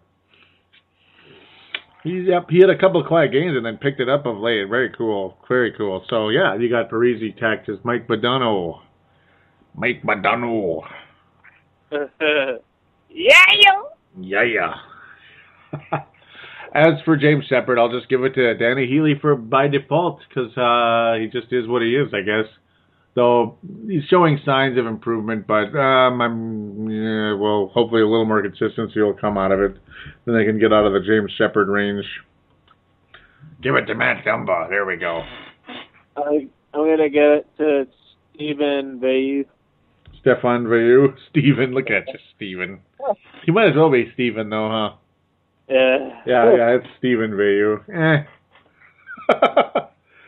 [2.04, 2.50] He's yep.
[2.50, 4.68] He had a couple of quiet games and then picked it up of late.
[4.70, 5.38] Very cool.
[5.48, 6.04] Very cool.
[6.10, 8.80] So yeah, you got Parisi Texas, Mike Badano.
[9.76, 10.82] Mike Badano.
[11.92, 12.60] yeah.
[14.20, 14.74] Yeah, yeah.
[16.74, 20.56] As for James Sheppard, I'll just give it to Danny Healy for by default because
[20.56, 22.46] uh, he just is what he is, I guess.
[23.20, 28.42] Though he's showing signs of improvement, but um, I'm yeah, well, hopefully a little more
[28.42, 29.76] consistency will come out of it.
[30.24, 32.06] Then they can get out of the James Sheppard range.
[33.62, 34.70] Give it to Matt Dumba.
[34.70, 35.24] There we go.
[36.16, 37.88] I, I'm gonna get it to
[38.34, 39.44] Stephen Veilleux.
[40.22, 41.14] Stefan Veilleux.
[41.30, 42.80] Steven, look at you, Steven.
[43.46, 44.96] He might as well be Stephen, though, huh?
[45.68, 46.22] Yeah.
[46.26, 47.84] Yeah, yeah, it's Stephen Veilleux.
[47.90, 48.24] Eh.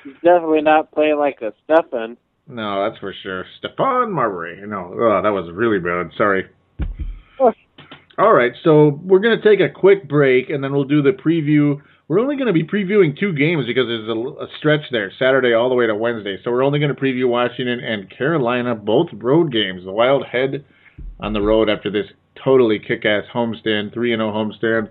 [0.04, 2.18] He's definitely not playing like a Stefan.
[2.52, 3.46] No, that's for sure.
[3.58, 4.62] Stefan Marbury.
[4.68, 6.12] No, oh, that was really bad.
[6.18, 6.46] Sorry.
[7.40, 7.54] Oh.
[8.18, 11.12] All right, so we're going to take a quick break and then we'll do the
[11.12, 11.82] preview.
[12.08, 15.54] We're only going to be previewing two games because there's a, a stretch there, Saturday
[15.54, 16.38] all the way to Wednesday.
[16.44, 19.86] So we're only going to preview Washington and Carolina, both road games.
[19.86, 20.66] The Wild head
[21.22, 22.06] on the road after this
[22.44, 24.90] totally kick-ass homestand, 3 0 homestand.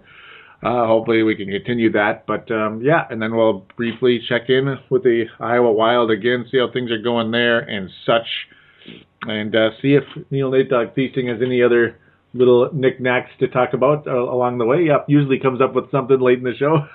[0.62, 2.26] Uh, hopefully we can continue that.
[2.26, 6.58] But um, yeah, and then we'll briefly check in with the Iowa Wild again, see
[6.58, 8.26] how things are going there and such,
[9.22, 11.98] and uh, see if Neil Nate Dog Feasting has any other
[12.34, 14.84] little knickknacks to talk about uh, along the way.
[14.84, 16.84] Yep, usually comes up with something late in the show.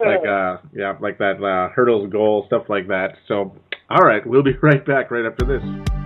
[0.00, 3.14] like uh yeah, like that uh, hurdles goal, stuff like that.
[3.28, 3.56] So
[3.90, 6.05] all right, we'll be right back right after this.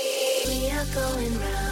[0.47, 1.70] We are going round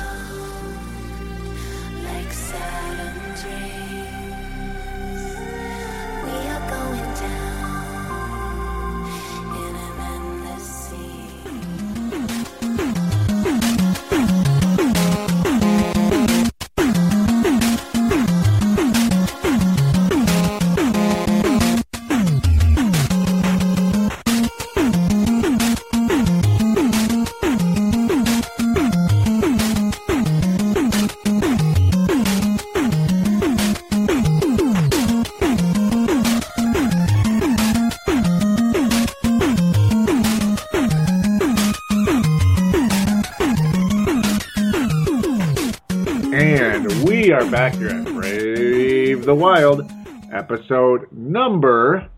[50.50, 52.10] episode number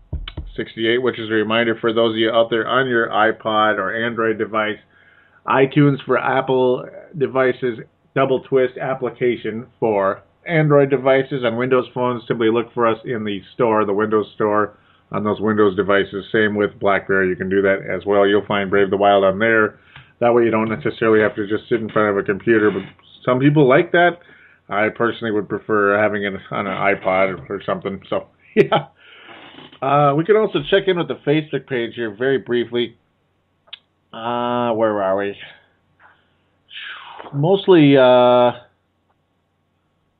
[0.56, 3.94] 68, which is a reminder for those of you out there on your iPod or
[3.94, 4.78] Android device,
[5.46, 7.80] iTunes for Apple devices,
[8.14, 12.22] Double Twist application for Android devices and Windows phones.
[12.26, 14.78] Simply look for us in the store, the Windows Store,
[15.10, 16.24] on those Windows devices.
[16.32, 18.26] Same with BlackBerry, you can do that as well.
[18.26, 19.78] You'll find Brave the Wild on there.
[20.20, 22.82] That way you don't necessarily have to just sit in front of a computer, but
[23.24, 24.18] some people like that.
[24.68, 28.00] I personally would prefer having it on an iPod or something.
[28.08, 28.86] So, yeah.
[29.80, 32.96] Uh, we can also check in with the Facebook page here very briefly.
[34.12, 35.34] Uh, where are we?
[37.34, 38.52] Mostly, uh,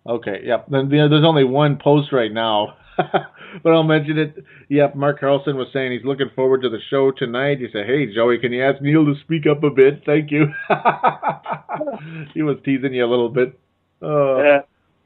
[0.07, 0.67] okay, yep.
[0.69, 4.45] Then There's only one post right now, but I'll mention it.
[4.71, 7.59] Yep, Mark Carlson was saying he's looking forward to the show tonight.
[7.59, 10.03] He said, "Hey, Joey, can you ask Neil to speak up a bit?
[10.07, 10.47] Thank you."
[12.35, 13.59] he was teasing you a little bit.
[14.03, 14.61] Uh, Yeah.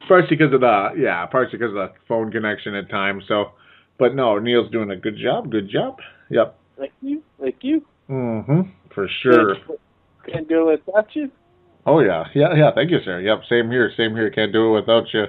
[0.08, 3.24] partially because of the yeah, partially because of the phone connection at times.
[3.28, 3.52] So,
[3.98, 5.50] but no, Neil's doing a good job.
[5.50, 5.98] Good job.
[6.30, 6.58] Yep.
[6.78, 7.22] Thank you.
[7.40, 7.82] Thank you.
[8.08, 8.68] Mhm.
[8.90, 9.56] For sure.
[10.26, 11.30] Can't do it without you.
[11.86, 12.70] Oh yeah, yeah, yeah.
[12.74, 13.20] Thank you, sir.
[13.20, 13.92] Yep, same here.
[13.96, 14.28] Same here.
[14.30, 15.26] Can't do it without you.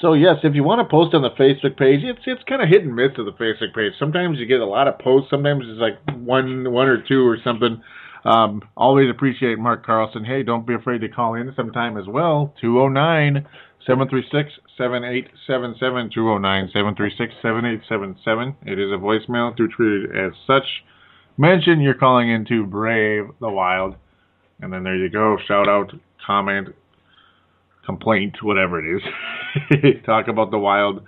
[0.00, 2.68] So yes, if you want to post on the Facebook page, it's it's kind of
[2.68, 3.92] hit and miss of the Facebook page.
[3.98, 5.30] Sometimes you get a lot of posts.
[5.30, 7.82] Sometimes it's like one one or two or something.
[8.24, 10.24] Um, always appreciate Mark Carlson.
[10.24, 12.54] Hey, don't be afraid to call in sometime as well.
[12.60, 13.46] 209
[13.86, 18.56] 736 7877 209 736 7877.
[18.66, 20.66] It is a voicemail to treat it as such.
[21.36, 23.94] Mention you're calling into Brave the Wild.
[24.60, 25.36] And then there you go.
[25.46, 25.92] Shout out,
[26.26, 26.74] comment,
[27.86, 29.94] complaint, whatever it is.
[30.04, 31.02] Talk about the wild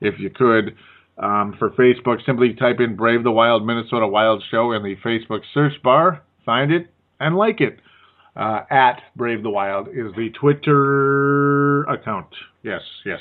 [0.00, 0.76] if you could.
[1.18, 5.40] Um, for Facebook, simply type in Brave the Wild Minnesota Wild Show in the Facebook
[5.54, 6.86] search bar, find it,
[7.20, 7.78] and like it.
[8.34, 12.28] Uh, at Brave the Wild is the Twitter account.
[12.62, 13.20] Yes, yes.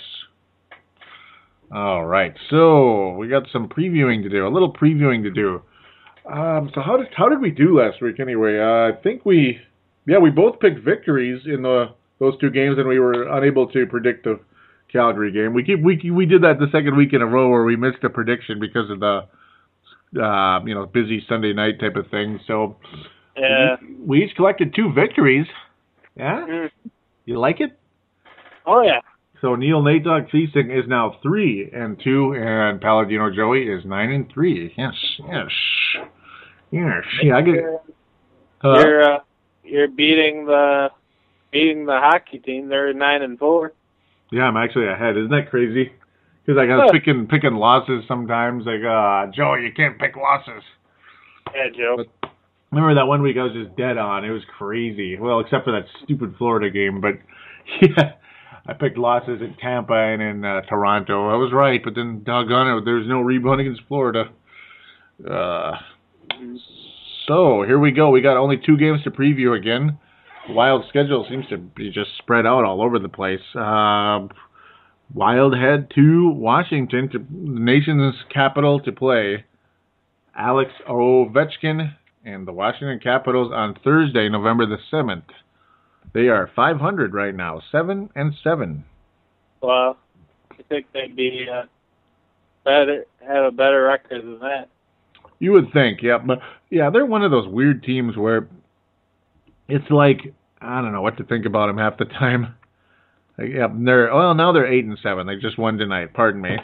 [1.74, 5.62] All right, so we got some previewing to do, a little previewing to do.
[6.32, 8.60] Um, so how did how did we do last week anyway?
[8.60, 9.60] Uh, I think we,
[10.06, 11.88] yeah, we both picked victories in the
[12.20, 14.40] those two games, and we were unable to predict the
[14.92, 15.54] Calgary game.
[15.54, 18.04] We keep we we did that the second week in a row where we missed
[18.04, 22.40] a prediction because of the uh, you know busy Sunday night type of thing.
[22.48, 22.78] So
[23.38, 23.76] Yeah.
[23.82, 25.48] we, we each collected two victories.
[26.18, 26.72] Yeah, Mm.
[27.26, 27.78] you like it?
[28.66, 29.02] Oh yeah.
[29.42, 34.12] So Neil Nate Dog Feasting is now three and two, and Paladino Joey is nine
[34.12, 34.74] and three.
[34.78, 34.94] Yes,
[35.28, 35.50] yes,
[36.72, 37.04] yes.
[37.22, 37.56] Yeah, I get.
[38.64, 39.20] Uh, You're uh,
[39.64, 40.90] you're beating the
[41.52, 42.70] beating the hockey team.
[42.70, 43.74] They're nine and four.
[44.32, 45.18] yeah, I'm actually ahead.
[45.18, 45.92] Isn't that crazy?
[46.46, 46.92] Because I got Huh.
[46.94, 48.66] picking picking losses sometimes.
[48.66, 50.64] Like, uh, Joey, you can't pick losses.
[51.54, 51.96] Yeah, Joe.
[51.98, 52.08] But-
[52.72, 54.26] Remember that one week I was just dead on.
[54.26, 55.18] It was crazy.
[55.18, 57.14] Well, except for that stupid Florida game, but
[57.82, 58.14] yeah,
[58.68, 61.30] I picked losses in Tampa and in uh, Toronto.
[61.30, 64.26] I was right, but then doggone it, there's no rebound against Florida.
[65.20, 65.72] Uh,
[67.28, 68.10] so here we go.
[68.10, 70.00] We got only two games to preview again.
[70.50, 73.40] Wild schedule seems to be just spread out all over the place.
[73.56, 74.28] Uh,
[75.14, 79.46] Wild head to Washington, to the nation's capital, to play
[80.36, 81.94] Alex Ovechkin
[82.26, 85.24] and the Washington Capitals on Thursday, November the 7th.
[86.14, 88.84] They are 500 right now, 7 and 7.
[89.62, 89.98] Well,
[90.52, 91.64] I think they'd be uh,
[92.64, 94.70] better have a better record than that.
[95.40, 98.48] You would think, yeah, but yeah, they're one of those weird teams where
[99.68, 102.56] it's like I don't know what to think about them half the time.
[103.38, 105.28] Like, Yep, they're well now they're eight and seven.
[105.28, 106.14] They just won tonight.
[106.14, 106.56] Pardon me.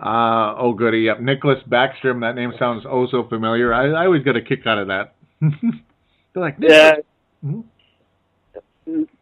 [0.00, 1.00] Uh oh goody.
[1.00, 2.20] Yep, Nicholas Backstrom.
[2.20, 3.74] That name sounds oh so familiar.
[3.74, 5.14] I, I always get a kick out of that.
[5.40, 5.50] they're
[6.34, 6.92] like Yeah.
[7.44, 7.64] Mhm.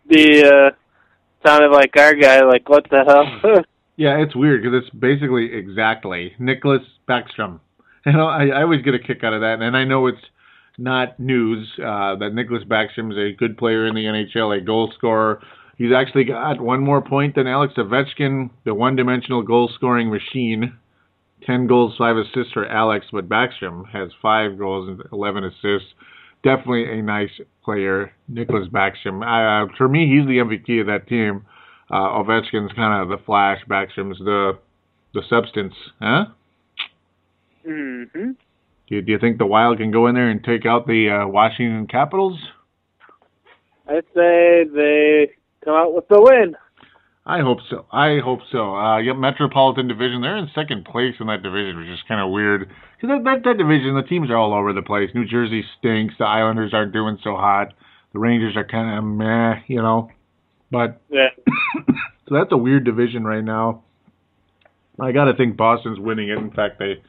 [0.08, 2.42] The uh, sounded like our guy.
[2.44, 3.64] Like what the hell?
[3.98, 7.60] Yeah, it's weird because it's basically exactly Nicholas Backstrom.
[8.04, 10.22] You know, I, I always get a kick out of that, and I know it's
[10.78, 14.92] not news uh, that Nicholas Backstrom is a good player in the NHL, a goal
[14.96, 15.42] scorer.
[15.76, 20.76] He's actually got one more point than Alex Ovechkin, the one-dimensional goal-scoring machine.
[21.44, 25.88] Ten goals, five assists for Alex, but Backstrom has five goals and eleven assists.
[26.42, 27.30] Definitely a nice
[27.62, 29.22] player, Nicholas Backstrom.
[29.22, 31.44] Uh, for me, he's the MVP of that team
[31.90, 34.58] uh, Ovechkin's kind of the flash, Backstrom's the
[35.14, 36.26] the substance, huh?
[37.64, 38.34] hmm Do
[38.88, 41.26] you, do you think the Wild can go in there and take out the uh,
[41.26, 42.38] Washington Capitals?
[43.88, 45.30] I'd say they
[45.66, 46.54] come out with the win.
[47.26, 47.86] I hope so.
[47.90, 48.76] I hope so.
[48.76, 50.22] Uh, yep, Metropolitan Division.
[50.22, 52.70] They're in second place in that division, which is kind of weird.
[52.96, 55.10] Because that, that that division, the teams are all over the place.
[55.12, 56.14] New Jersey stinks.
[56.18, 57.74] The Islanders aren't doing so hot.
[58.12, 60.08] The Rangers are kind of meh, you know.
[60.70, 61.30] But Yeah.
[62.28, 63.82] so that's a weird division right now.
[65.00, 66.38] I got to think Boston's winning it.
[66.38, 67.02] In fact, they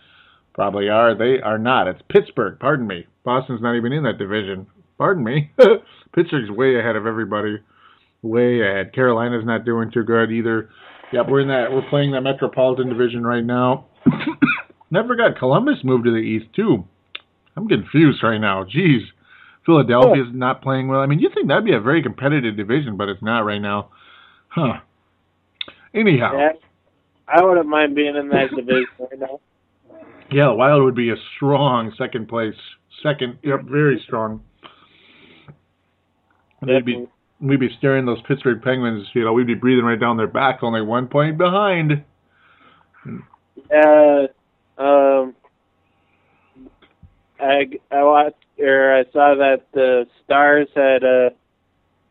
[0.55, 1.16] probably are.
[1.16, 1.88] They are not.
[1.88, 2.58] It's Pittsburgh.
[2.60, 3.05] Pardon me.
[3.24, 4.66] Boston's not even in that division.
[4.97, 5.51] Pardon me.
[6.16, 7.60] Pittsburgh's way ahead of everybody.
[8.22, 8.93] Way ahead.
[8.93, 10.70] Carolina's not doing too good either.
[11.13, 11.72] Yep, we're in that.
[11.72, 13.86] We're playing that Metropolitan Division right now.
[14.91, 16.86] Never forgot Columbus moved to the East too.
[17.55, 18.63] I'm confused right now.
[18.63, 19.01] Jeez.
[19.65, 21.01] Philadelphia's not playing well.
[21.01, 23.89] I mean, you think that'd be a very competitive division, but it's not right now.
[24.47, 24.80] Huh.
[25.93, 26.49] Anyhow, yeah.
[27.28, 29.39] I wouldn't mind being in that division right now.
[30.32, 32.55] yeah, the Wild would be a strong second place.
[33.03, 34.41] Second, yep, very strong.
[36.65, 37.07] They'd be.
[37.39, 39.07] We'd be staring those Pittsburgh Penguins.
[39.13, 42.03] You know, we'd be breathing right down their back, only one point behind.
[43.73, 44.27] Uh,
[44.81, 45.35] um,
[47.39, 51.29] I I watched or I saw that the Stars had uh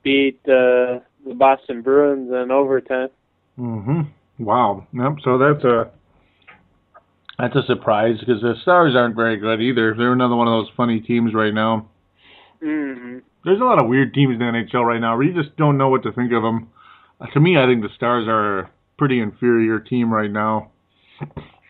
[0.02, 3.08] beat uh, the Boston Bruins in overtime.
[3.56, 4.02] hmm
[4.38, 4.86] Wow.
[4.92, 5.12] Yep.
[5.24, 5.90] So that's a
[7.38, 9.94] that's a surprise because the Stars aren't very good either.
[9.96, 11.88] They're another one of those funny teams right now.
[12.60, 15.56] hmm There's a lot of weird teams in the NHL right now where you just
[15.56, 16.70] don't know what to think of them.
[17.20, 20.72] Uh, to me, I think the Stars are a pretty inferior team right now.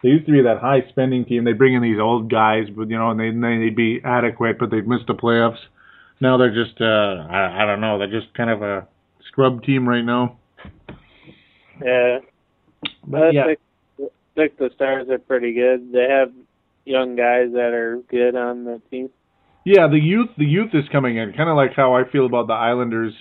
[0.03, 1.45] They used to be that high spending team.
[1.45, 4.70] They bring in these old guys, but you know, and they they'd be adequate, but
[4.70, 5.61] they'd miss the playoffs.
[6.20, 8.89] Now they're just uh I, I don't know, they're just kind of a
[9.29, 10.39] scrub team right now.
[11.85, 12.20] Yeah,
[13.07, 13.59] But I yeah, think,
[14.01, 14.05] I
[14.37, 15.93] think the Stars are pretty good.
[15.93, 16.33] They have
[16.85, 19.11] young guys that are good on the team.
[19.66, 22.46] Yeah, the youth the youth is coming in, kind of like how I feel about
[22.46, 23.12] the Islanders.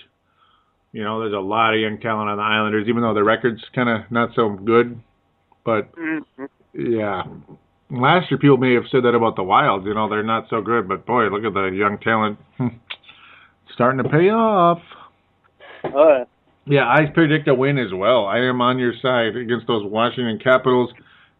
[0.92, 3.62] You know, there's a lot of young talent on the Islanders, even though their record's
[3.74, 5.00] kind of not so good.
[5.64, 6.20] But hmm
[6.72, 7.24] Yeah.
[7.90, 9.86] Last year, people may have said that about the Wild.
[9.86, 12.38] You know, they're not so good, but boy, look at the young talent
[13.74, 14.78] starting to pay off.
[15.84, 16.24] Oh,
[16.64, 18.26] Yeah, I predict a win as well.
[18.26, 20.90] I am on your side against those Washington Capitals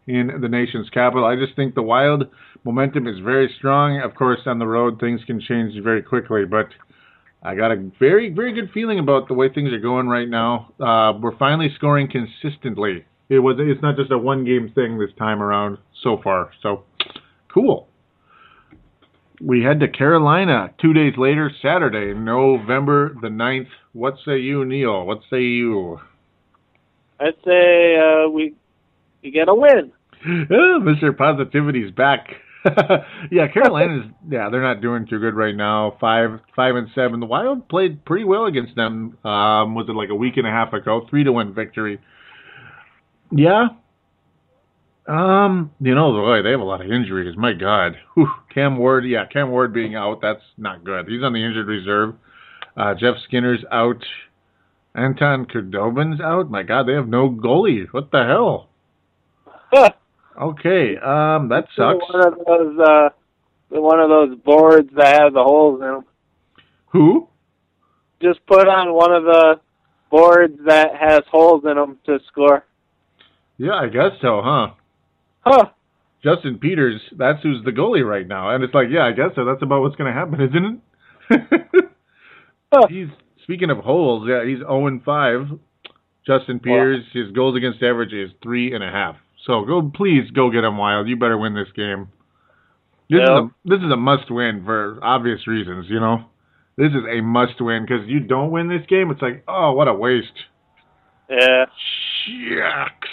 [0.07, 1.25] in the nation's capital.
[1.25, 2.25] I just think the Wild
[2.65, 4.01] momentum is very strong.
[4.01, 6.67] Of course, on the road, things can change very quickly, but
[7.43, 10.73] I got a very, very good feeling about the way things are going right now.
[10.81, 13.05] Uh, we're finally scoring consistently.
[13.29, 13.57] It was.
[13.59, 16.51] It's not just a one-game thing this time around so far.
[16.63, 16.85] So,
[17.53, 17.89] cool.
[19.41, 23.69] We head to Carolina two days later, Saturday, November the 9th.
[23.93, 25.05] What say you, Neil?
[25.05, 25.99] What say you?
[27.21, 28.55] I'd say uh, we
[29.23, 29.93] we get a win.
[30.27, 31.17] Oh, Mr.
[31.17, 32.27] Positivity's back.
[33.31, 35.97] yeah, Carolina's yeah, they're not doing too good right now.
[36.01, 37.21] Five five and seven.
[37.21, 39.17] The Wild played pretty well against them.
[39.25, 41.07] Um, was it like a week and a half ago?
[41.09, 42.01] Three to one victory.
[43.31, 43.69] Yeah.
[45.07, 47.37] Um, you know, boy, they have a lot of injuries.
[47.37, 47.97] My God.
[48.15, 48.29] Whew.
[48.53, 51.07] Cam Ward, yeah, Cam Ward being out, that's not good.
[51.09, 52.15] He's on the injured reserve.
[52.77, 54.03] Uh, Jeff Skinner's out.
[54.95, 56.51] Anton Khudobin's out.
[56.51, 57.87] My God, they have no goalie.
[57.93, 58.71] What the hell?
[60.41, 62.05] Okay, um, that sucks.
[62.13, 63.09] One of those uh,
[63.71, 66.05] one of those boards that have the holes in them.
[66.93, 67.29] Who?
[68.23, 69.61] Just put on one of the
[70.11, 72.65] boards that has holes in them to score.
[73.59, 74.69] Yeah, I guess so, huh?
[75.41, 75.65] Huh.
[76.23, 78.55] Justin Peters, that's who's the goalie right now.
[78.55, 79.45] And it's like, yeah, I guess so.
[79.45, 80.83] That's about what's going to happen, isn't
[81.31, 81.91] it?
[82.73, 82.87] Huh.
[82.89, 83.09] he's
[83.45, 85.41] speaking of holes, yeah, he's 0 and 5.
[86.27, 89.17] Justin Peters, his goals against average is three and a half.
[89.47, 91.09] So go, please go get him wild.
[91.09, 92.09] You better win this game.
[93.09, 95.87] This is a this is a must win for obvious reasons.
[95.89, 96.25] You know,
[96.77, 99.89] this is a must win because you don't win this game, it's like, oh, what
[99.89, 100.27] a waste.
[101.31, 101.67] Yeah.
[102.27, 103.09] Shucks.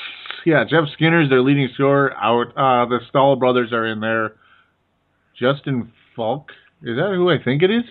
[0.45, 2.47] Yeah, Jeff Skinner's their leading scorer out.
[2.49, 4.33] Uh, the Staal brothers are in there.
[5.39, 6.49] Justin Falk.
[6.81, 7.83] Is that who I think it is?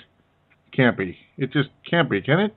[0.72, 1.16] Can't be.
[1.38, 2.55] It just can't be, can it?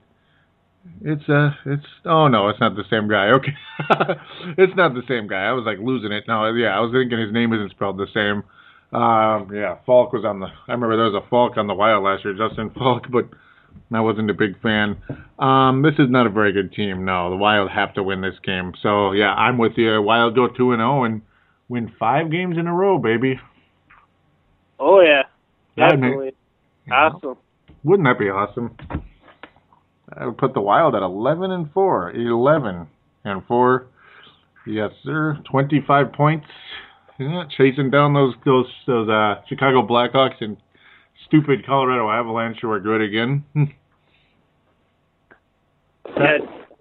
[1.02, 3.28] It's uh it's oh no, it's not the same guy.
[3.28, 3.54] Okay.
[4.58, 5.44] it's not the same guy.
[5.44, 6.24] I was like losing it.
[6.26, 8.42] No, yeah, I was thinking his name isn't spelled the same.
[8.98, 12.04] Um yeah, Falk was on the I remember there was a Falk on the Wild
[12.04, 13.28] last year, Justin Falk, but
[13.92, 14.96] I wasn't a big fan.
[15.38, 17.04] Um, this is not a very good team.
[17.04, 18.72] No, the Wild have to win this game.
[18.82, 20.00] So yeah, I'm with you.
[20.02, 21.22] Wild go two and zero and
[21.68, 23.38] win five games in a row, baby.
[24.80, 25.22] Oh yeah.
[25.76, 26.32] That'd make- Definitely.
[26.86, 27.36] know, Awesome.
[27.84, 28.76] Wouldn't that be awesome?
[30.12, 32.10] I would put the Wild at eleven and four.
[32.12, 32.86] Eleven
[33.24, 33.86] and four.
[34.66, 35.38] Yes, sir.
[35.50, 36.46] Twenty-five points.
[37.18, 40.56] Yeah, chasing down those those those uh, Chicago Blackhawks and
[41.26, 43.44] stupid Colorado Avalanche who are good again.
[46.16, 46.38] Yeah.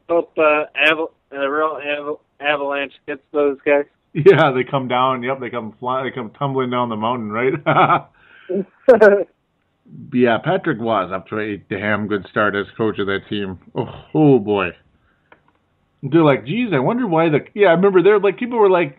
[0.08, 3.86] Hope uh, Aval- the real Aval- Avalanche gets those guys.
[4.14, 5.24] Yeah, they come down.
[5.24, 6.04] Yep, they come fly.
[6.04, 7.54] They come tumbling down the mountain, right?
[10.14, 13.60] yeah, Patrick was up to a damn good start as coach of that team.
[13.76, 14.70] Oh, oh boy.
[16.02, 17.40] They're like, geez, I wonder why the.
[17.54, 18.20] Yeah, I remember there.
[18.20, 18.98] Like people were like,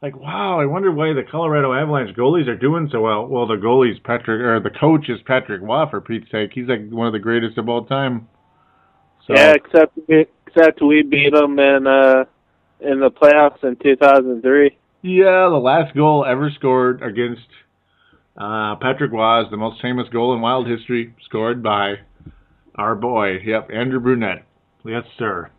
[0.00, 3.26] like, wow, I wonder why the Colorado Avalanche goalies are doing so well.
[3.26, 6.50] Well, the goalie's Patrick, or the coach is Patrick Roy for Pete's sake.
[6.54, 8.28] He's like one of the greatest of all time.
[9.26, 12.24] So, Yeah, except except we beat them in uh
[12.80, 14.78] in the playoffs in 2003.
[15.02, 17.46] Yeah, the last goal ever scored against
[18.38, 21.94] uh, Patrick was the most famous goal in Wild history, scored by
[22.76, 23.38] our boy.
[23.44, 24.46] Yep, Andrew Brunette.
[24.84, 25.50] Yes, sir.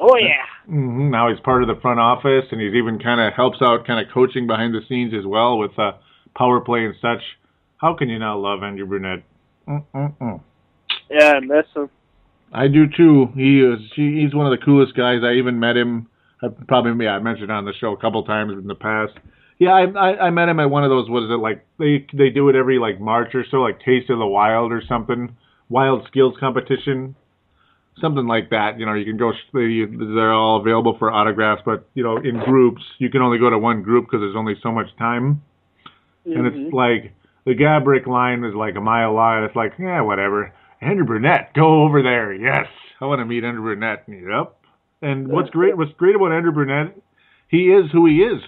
[0.00, 0.46] Oh yeah.
[0.66, 3.86] hmm Now he's part of the front office, and he's even kind of helps out,
[3.86, 5.92] kind of coaching behind the scenes as well with uh,
[6.34, 7.22] power play and such.
[7.76, 9.22] How can you not love Andrew Brunette?
[9.68, 10.40] Mm-mm-mm.
[11.10, 11.90] Yeah, I miss him.
[12.52, 13.28] I do too.
[13.36, 13.78] He is.
[13.94, 15.20] He, he's one of the coolest guys.
[15.22, 16.08] I even met him.
[16.42, 19.12] I probably yeah, I mentioned on the show a couple times in the past.
[19.60, 21.08] Yeah, I, I I met him at one of those.
[21.10, 21.66] What is it like?
[21.78, 24.82] They they do it every like March or so, like Taste of the Wild or
[24.88, 25.36] something.
[25.68, 27.14] Wild Skills competition,
[28.00, 28.78] something like that.
[28.78, 29.32] You know, you can go.
[29.52, 29.84] they-
[30.14, 33.58] They're all available for autographs, but you know, in groups, you can only go to
[33.58, 35.42] one group because there's only so much time.
[36.24, 36.74] And it's mm-hmm.
[36.74, 37.12] like
[37.44, 39.44] the Gaborik line is like a mile long.
[39.44, 40.54] It's like, yeah, whatever.
[40.80, 42.32] Andrew Brunette, go over there.
[42.32, 42.66] Yes,
[43.00, 44.04] I want to meet Andrew Brunette.
[44.08, 44.56] Yep.
[45.02, 46.96] And what's great, what's great about Andrew Brunette,
[47.48, 48.42] he is who he is.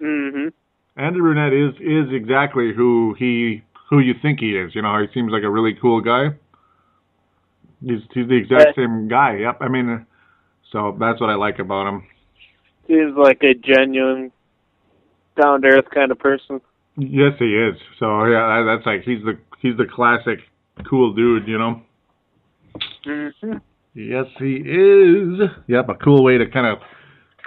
[0.00, 0.52] Mhm.
[0.96, 4.74] Andrew Brunette is is exactly who he who you think he is.
[4.74, 6.30] You know, he seems like a really cool guy.
[7.84, 8.84] He's he's the exact Yeah.
[8.84, 9.36] same guy.
[9.36, 9.58] Yep.
[9.60, 10.06] I mean,
[10.70, 12.02] so that's what I like about him.
[12.86, 14.32] Seems like a genuine,
[15.40, 16.60] down to earth kind of person.
[16.96, 17.76] Yes, he is.
[17.98, 20.40] So yeah, that's like he's the he's the classic
[20.88, 21.46] cool dude.
[21.46, 21.82] You know.
[23.04, 23.60] Mhm.
[23.94, 25.48] Yes, he is.
[25.66, 26.78] Yep, a cool way to kind of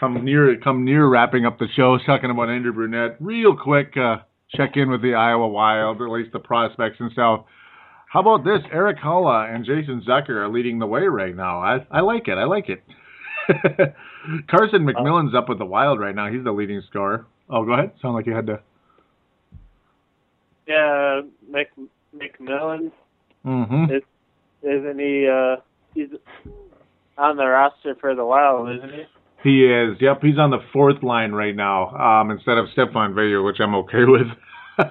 [0.02, 3.16] come near come near wrapping up the show, talking about Andrew Brunette.
[3.22, 4.18] Real quick, uh,
[4.54, 7.46] check in with the Iowa Wild, at least the prospects and stuff.
[8.10, 8.60] How about this?
[8.74, 11.60] Erik Haula and Jason Zucker are leading the way right now.
[11.60, 12.38] I I like it.
[12.38, 12.84] I like it.
[14.50, 16.30] Carson McMillan's up with the Wild right now.
[16.32, 17.26] He's the leading scorer.
[17.50, 17.92] Oh, go ahead.
[18.02, 18.60] Sound like you had to.
[20.68, 21.68] Yeah, Mc,
[22.16, 22.92] McMillan
[23.46, 23.86] Mm-hmm.
[23.96, 24.04] is,
[24.62, 25.28] isn't he?
[25.28, 25.56] Uh,
[25.96, 26.10] he's
[27.18, 29.04] on the roster for the Wild, isn't he?
[29.44, 29.98] He is.
[30.00, 33.74] Yep, he's on the fourth line right now um, instead of Stefan Veilleux, which I'm
[33.76, 34.28] okay with.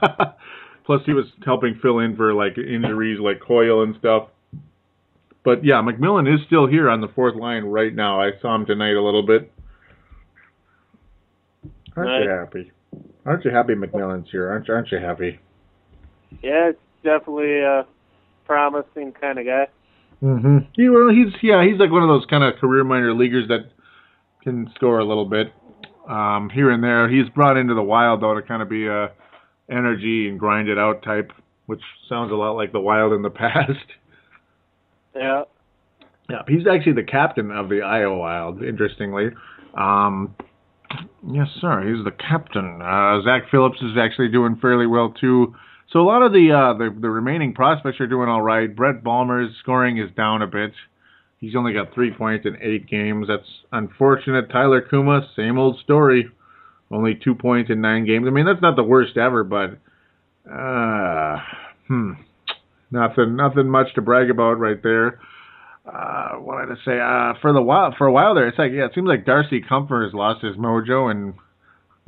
[0.86, 4.28] Plus, he was helping fill in for like injuries like Coyle and stuff.
[5.44, 8.20] But yeah, McMillan is still here on the fourth line right now.
[8.20, 9.50] I saw him tonight a little bit.
[11.96, 12.72] Aren't you happy?
[13.24, 14.48] Aren't you happy McMillan's here?
[14.50, 15.38] Aren't you, aren't you happy?
[16.42, 17.86] Yeah, it's definitely a
[18.46, 19.66] promising kind of guy.
[20.22, 20.58] Mm-hmm.
[20.74, 23.70] He, well, he's yeah, he's like one of those kind of career minor leaguers that
[24.42, 25.52] can score a little bit
[26.08, 27.08] um, here and there.
[27.08, 29.10] He's brought into the Wild though to kind of be a
[29.70, 31.32] energy and grind it out type,
[31.66, 33.86] which sounds a lot like the Wild in the past.
[35.14, 35.44] Yeah.
[36.28, 38.62] Yeah, he's actually the captain of the Iowa Wild.
[38.62, 39.30] Interestingly,
[39.74, 40.34] um,
[41.28, 42.80] yes, sir, he's the captain.
[42.80, 45.54] Uh, Zach Phillips is actually doing fairly well too.
[45.92, 48.74] So a lot of the uh, the, the remaining prospects are doing all right.
[48.74, 50.70] Brett Bulmer's scoring is down a bit.
[51.40, 53.28] He's only got three points in eight games.
[53.28, 54.50] That's unfortunate.
[54.50, 56.28] Tyler Cuma, same old story.
[56.90, 58.26] Only two points in nine games.
[58.26, 59.78] I mean, that's not the worst ever, but
[60.50, 61.38] uh,
[61.86, 62.12] hmm,
[62.90, 65.20] nothing, nothing much to brag about right there.
[65.86, 67.00] Uh, what did I say?
[67.00, 69.62] Uh, for the while, for a while there, it's like yeah, it seems like Darcy
[69.62, 71.34] Kuemper has lost his mojo, and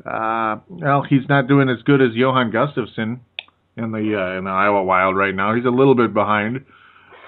[0.05, 3.21] uh, well, he's not doing as good as Johan Gustafsson
[3.77, 5.55] in the uh, in the Iowa Wild right now.
[5.55, 6.67] He's a little bit behind.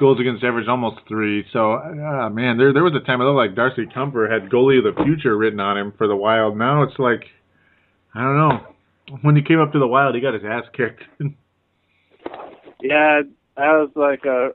[0.00, 1.44] Goals against average almost three.
[1.52, 4.78] So, uh, man, there there was a time it looked like Darcy Kuemper had goalie
[4.84, 6.56] of the future written on him for the Wild.
[6.56, 7.22] Now it's like,
[8.14, 8.66] I don't know.
[9.22, 11.02] When he came up to the Wild, he got his ass kicked.
[12.82, 13.22] Yeah,
[13.56, 14.50] that was like a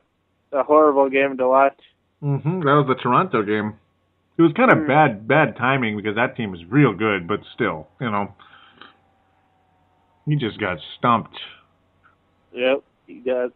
[0.52, 1.80] a horrible game to watch.
[2.22, 3.74] hmm That was the Toronto game.
[4.38, 4.88] It was kind of Mm.
[4.88, 8.34] bad bad timing because that team is real good, but still, you know,
[10.26, 11.36] he just got stumped.
[12.54, 13.52] Yep, he got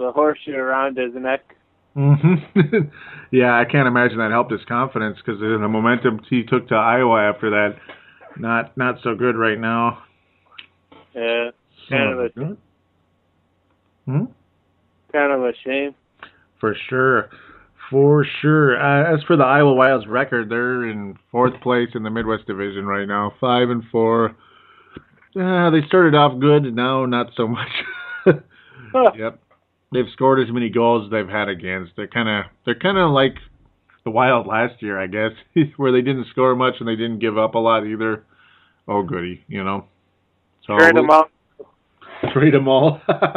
[0.00, 1.54] the horseshoe around his neck.
[1.94, 2.14] hmm
[3.30, 7.20] yeah, I can't imagine that helped his confidence because the momentum he took to Iowa
[7.20, 7.76] after that,
[8.38, 10.02] not not so good right now.
[11.14, 11.50] Yeah,
[11.88, 12.56] kind of a
[14.06, 14.24] Hmm?
[15.12, 15.94] kind of a shame.
[16.60, 17.30] For sure.
[17.90, 18.80] For sure.
[18.80, 22.86] Uh, as for the Iowa Wild's record, they're in fourth place in the Midwest Division
[22.86, 24.36] right now, five and four.
[25.38, 27.68] Uh, they started off good, now not so much.
[29.16, 29.40] Yep,
[29.92, 31.92] they've scored as many goals as they've had against.
[31.96, 33.34] They're kind of they're kind of like
[34.04, 35.32] the Wild last year, I guess,
[35.76, 38.24] where they didn't score much and they didn't give up a lot either.
[38.88, 39.86] Oh goody, you know.
[40.66, 41.30] So Trade him out.
[42.32, 43.00] trade them all.
[43.08, 43.28] uh,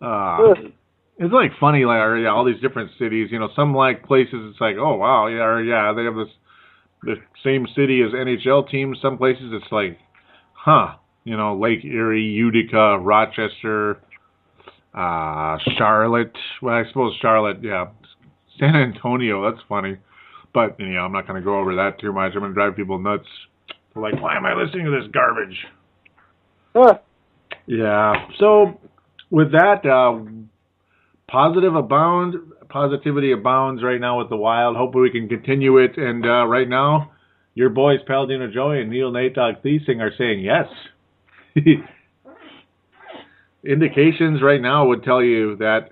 [1.18, 3.28] it's like funny, like or, yeah, all these different cities.
[3.30, 6.28] You know, some like places it's like, oh wow, yeah, or, yeah, they have this
[7.02, 8.98] the same city as NHL teams.
[9.00, 9.98] Some places it's like,
[10.52, 14.00] huh, you know, Lake Erie, Utica, Rochester,
[14.96, 16.36] uh, Charlotte.
[16.62, 17.86] Well, I suppose Charlotte, yeah,
[18.58, 19.50] San Antonio.
[19.50, 19.96] That's funny,
[20.54, 22.32] but you know, I'm not going to go over that too much.
[22.34, 23.26] I'm going to drive people nuts.
[23.94, 25.56] They're like, why am I listening to this garbage?
[26.74, 26.98] Huh.
[27.66, 28.26] Yeah.
[28.38, 28.80] So
[29.30, 30.20] with that, uh,
[31.28, 32.34] positive abound,
[32.68, 34.76] positivity abounds right now with the Wild.
[34.76, 35.96] Hopefully we can continue it.
[35.96, 37.12] And uh, right now,
[37.54, 40.66] your boys Paladino Joey and Neil Nate Dog Thiesing are saying yes.
[43.66, 45.90] Indications right now would tell you that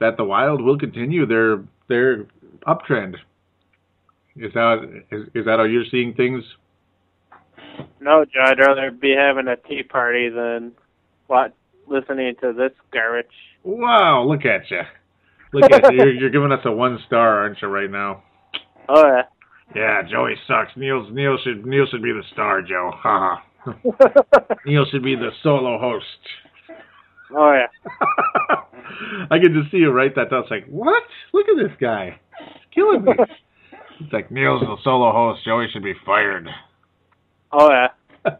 [0.00, 2.26] that the Wild will continue their their
[2.66, 3.14] uptrend.
[4.36, 6.42] Is that is, is that how you're seeing things?
[8.00, 10.72] No, Joe, I'd rather be having a tea party than
[11.26, 11.54] what
[11.86, 13.26] listening to this garbage.
[13.62, 14.82] Wow, look at you.
[15.52, 15.98] Look at you.
[15.98, 18.22] You're, you're giving us a one star, aren't you, right now?
[18.88, 19.22] Oh yeah.
[19.74, 20.72] Yeah, Joey sucks.
[20.76, 22.90] Neil's Neil should Neil should be the star, Joe.
[22.94, 23.40] Haha.
[24.66, 26.04] Neil should be the solo host.
[27.34, 28.56] Oh yeah.
[29.30, 30.42] I can just see you write that down.
[30.42, 31.02] It's like, what?
[31.32, 32.20] Look at this guy.
[32.38, 33.12] He's killing me.
[34.00, 35.44] It's like Neil's the solo host.
[35.44, 36.48] Joey should be fired.
[37.52, 37.88] Oh yeah.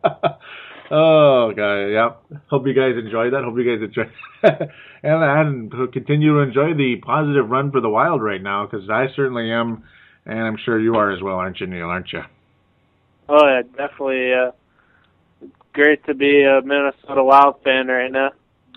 [0.90, 2.22] oh, God, yep.
[2.48, 3.44] Hope you guys enjoyed that.
[3.44, 4.10] Hope you guys enjoy,
[5.02, 9.06] and and continue to enjoy the positive run for the Wild right now because I
[9.14, 9.84] certainly am,
[10.26, 11.86] and I'm sure you are as well, aren't you, Neil?
[11.86, 12.22] Aren't you?
[13.28, 13.62] Oh yeah.
[13.76, 14.32] Definitely.
[14.32, 14.50] Uh,
[15.72, 18.30] great to be a Minnesota Wild fan right now.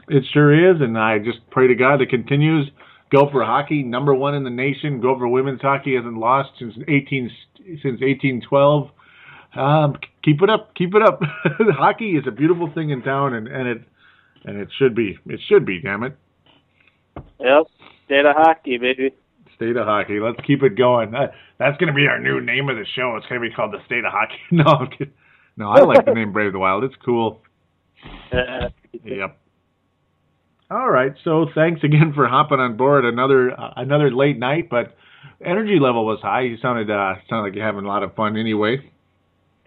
[0.07, 2.69] It sure is, and I just pray to God it continues.
[3.11, 4.99] Gopher hockey, number one in the nation.
[4.99, 7.31] Gopher women's hockey hasn't lost since 18
[7.81, 8.89] since 1812.
[9.55, 11.19] Um, keep it up, keep it up.
[11.77, 13.81] hockey is a beautiful thing in town, and, and it
[14.45, 15.17] and it should be.
[15.25, 15.81] It should be.
[15.81, 16.15] Damn it.
[17.39, 17.67] Yep.
[18.05, 19.11] State of hockey, baby.
[19.55, 20.19] State of hockey.
[20.19, 21.11] Let's keep it going.
[21.11, 23.15] That, that's going to be our new name of the show.
[23.15, 24.35] It's going to be called the State of Hockey.
[24.51, 24.87] No.
[25.57, 26.83] No, I like the name Brave the Wild.
[26.83, 27.41] It's cool.
[29.03, 29.37] Yep.
[30.71, 31.13] All right.
[31.23, 34.95] So thanks again for hopping on board another uh, another late night, but
[35.43, 36.41] energy level was high.
[36.41, 38.77] You sounded uh, sounded like you're having a lot of fun anyway.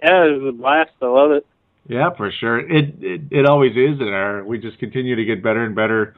[0.02, 0.90] yeah, it was a blast.
[1.02, 1.46] I love it.
[1.86, 2.58] Yeah, for sure.
[2.58, 6.14] It it, it always is, and our, we just continue to get better and better.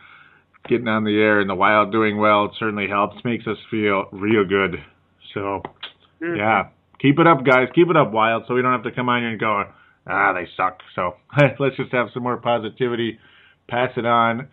[0.69, 4.05] Getting on the air and the wild doing well it certainly helps, makes us feel
[4.13, 4.77] real good.
[5.33, 5.63] So,
[6.21, 6.37] Mhm.
[6.37, 6.69] yeah,
[7.01, 7.69] keep it up, guys.
[7.75, 9.65] Keep it up, wild, so we don't have to come on here and go,
[10.07, 10.81] ah, they suck.
[10.95, 11.17] So
[11.59, 13.19] let's just have some more positivity,
[13.69, 14.49] pass it on,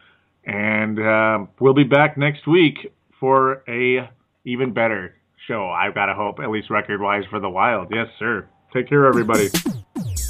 [0.48, 4.10] and um, we'll be back next week for a
[4.46, 5.14] even better
[5.48, 5.70] show.
[5.70, 7.90] I've got to hope, at least record wise, for the wild.
[7.94, 8.48] Yes, sir.
[8.74, 9.50] Take care, everybody.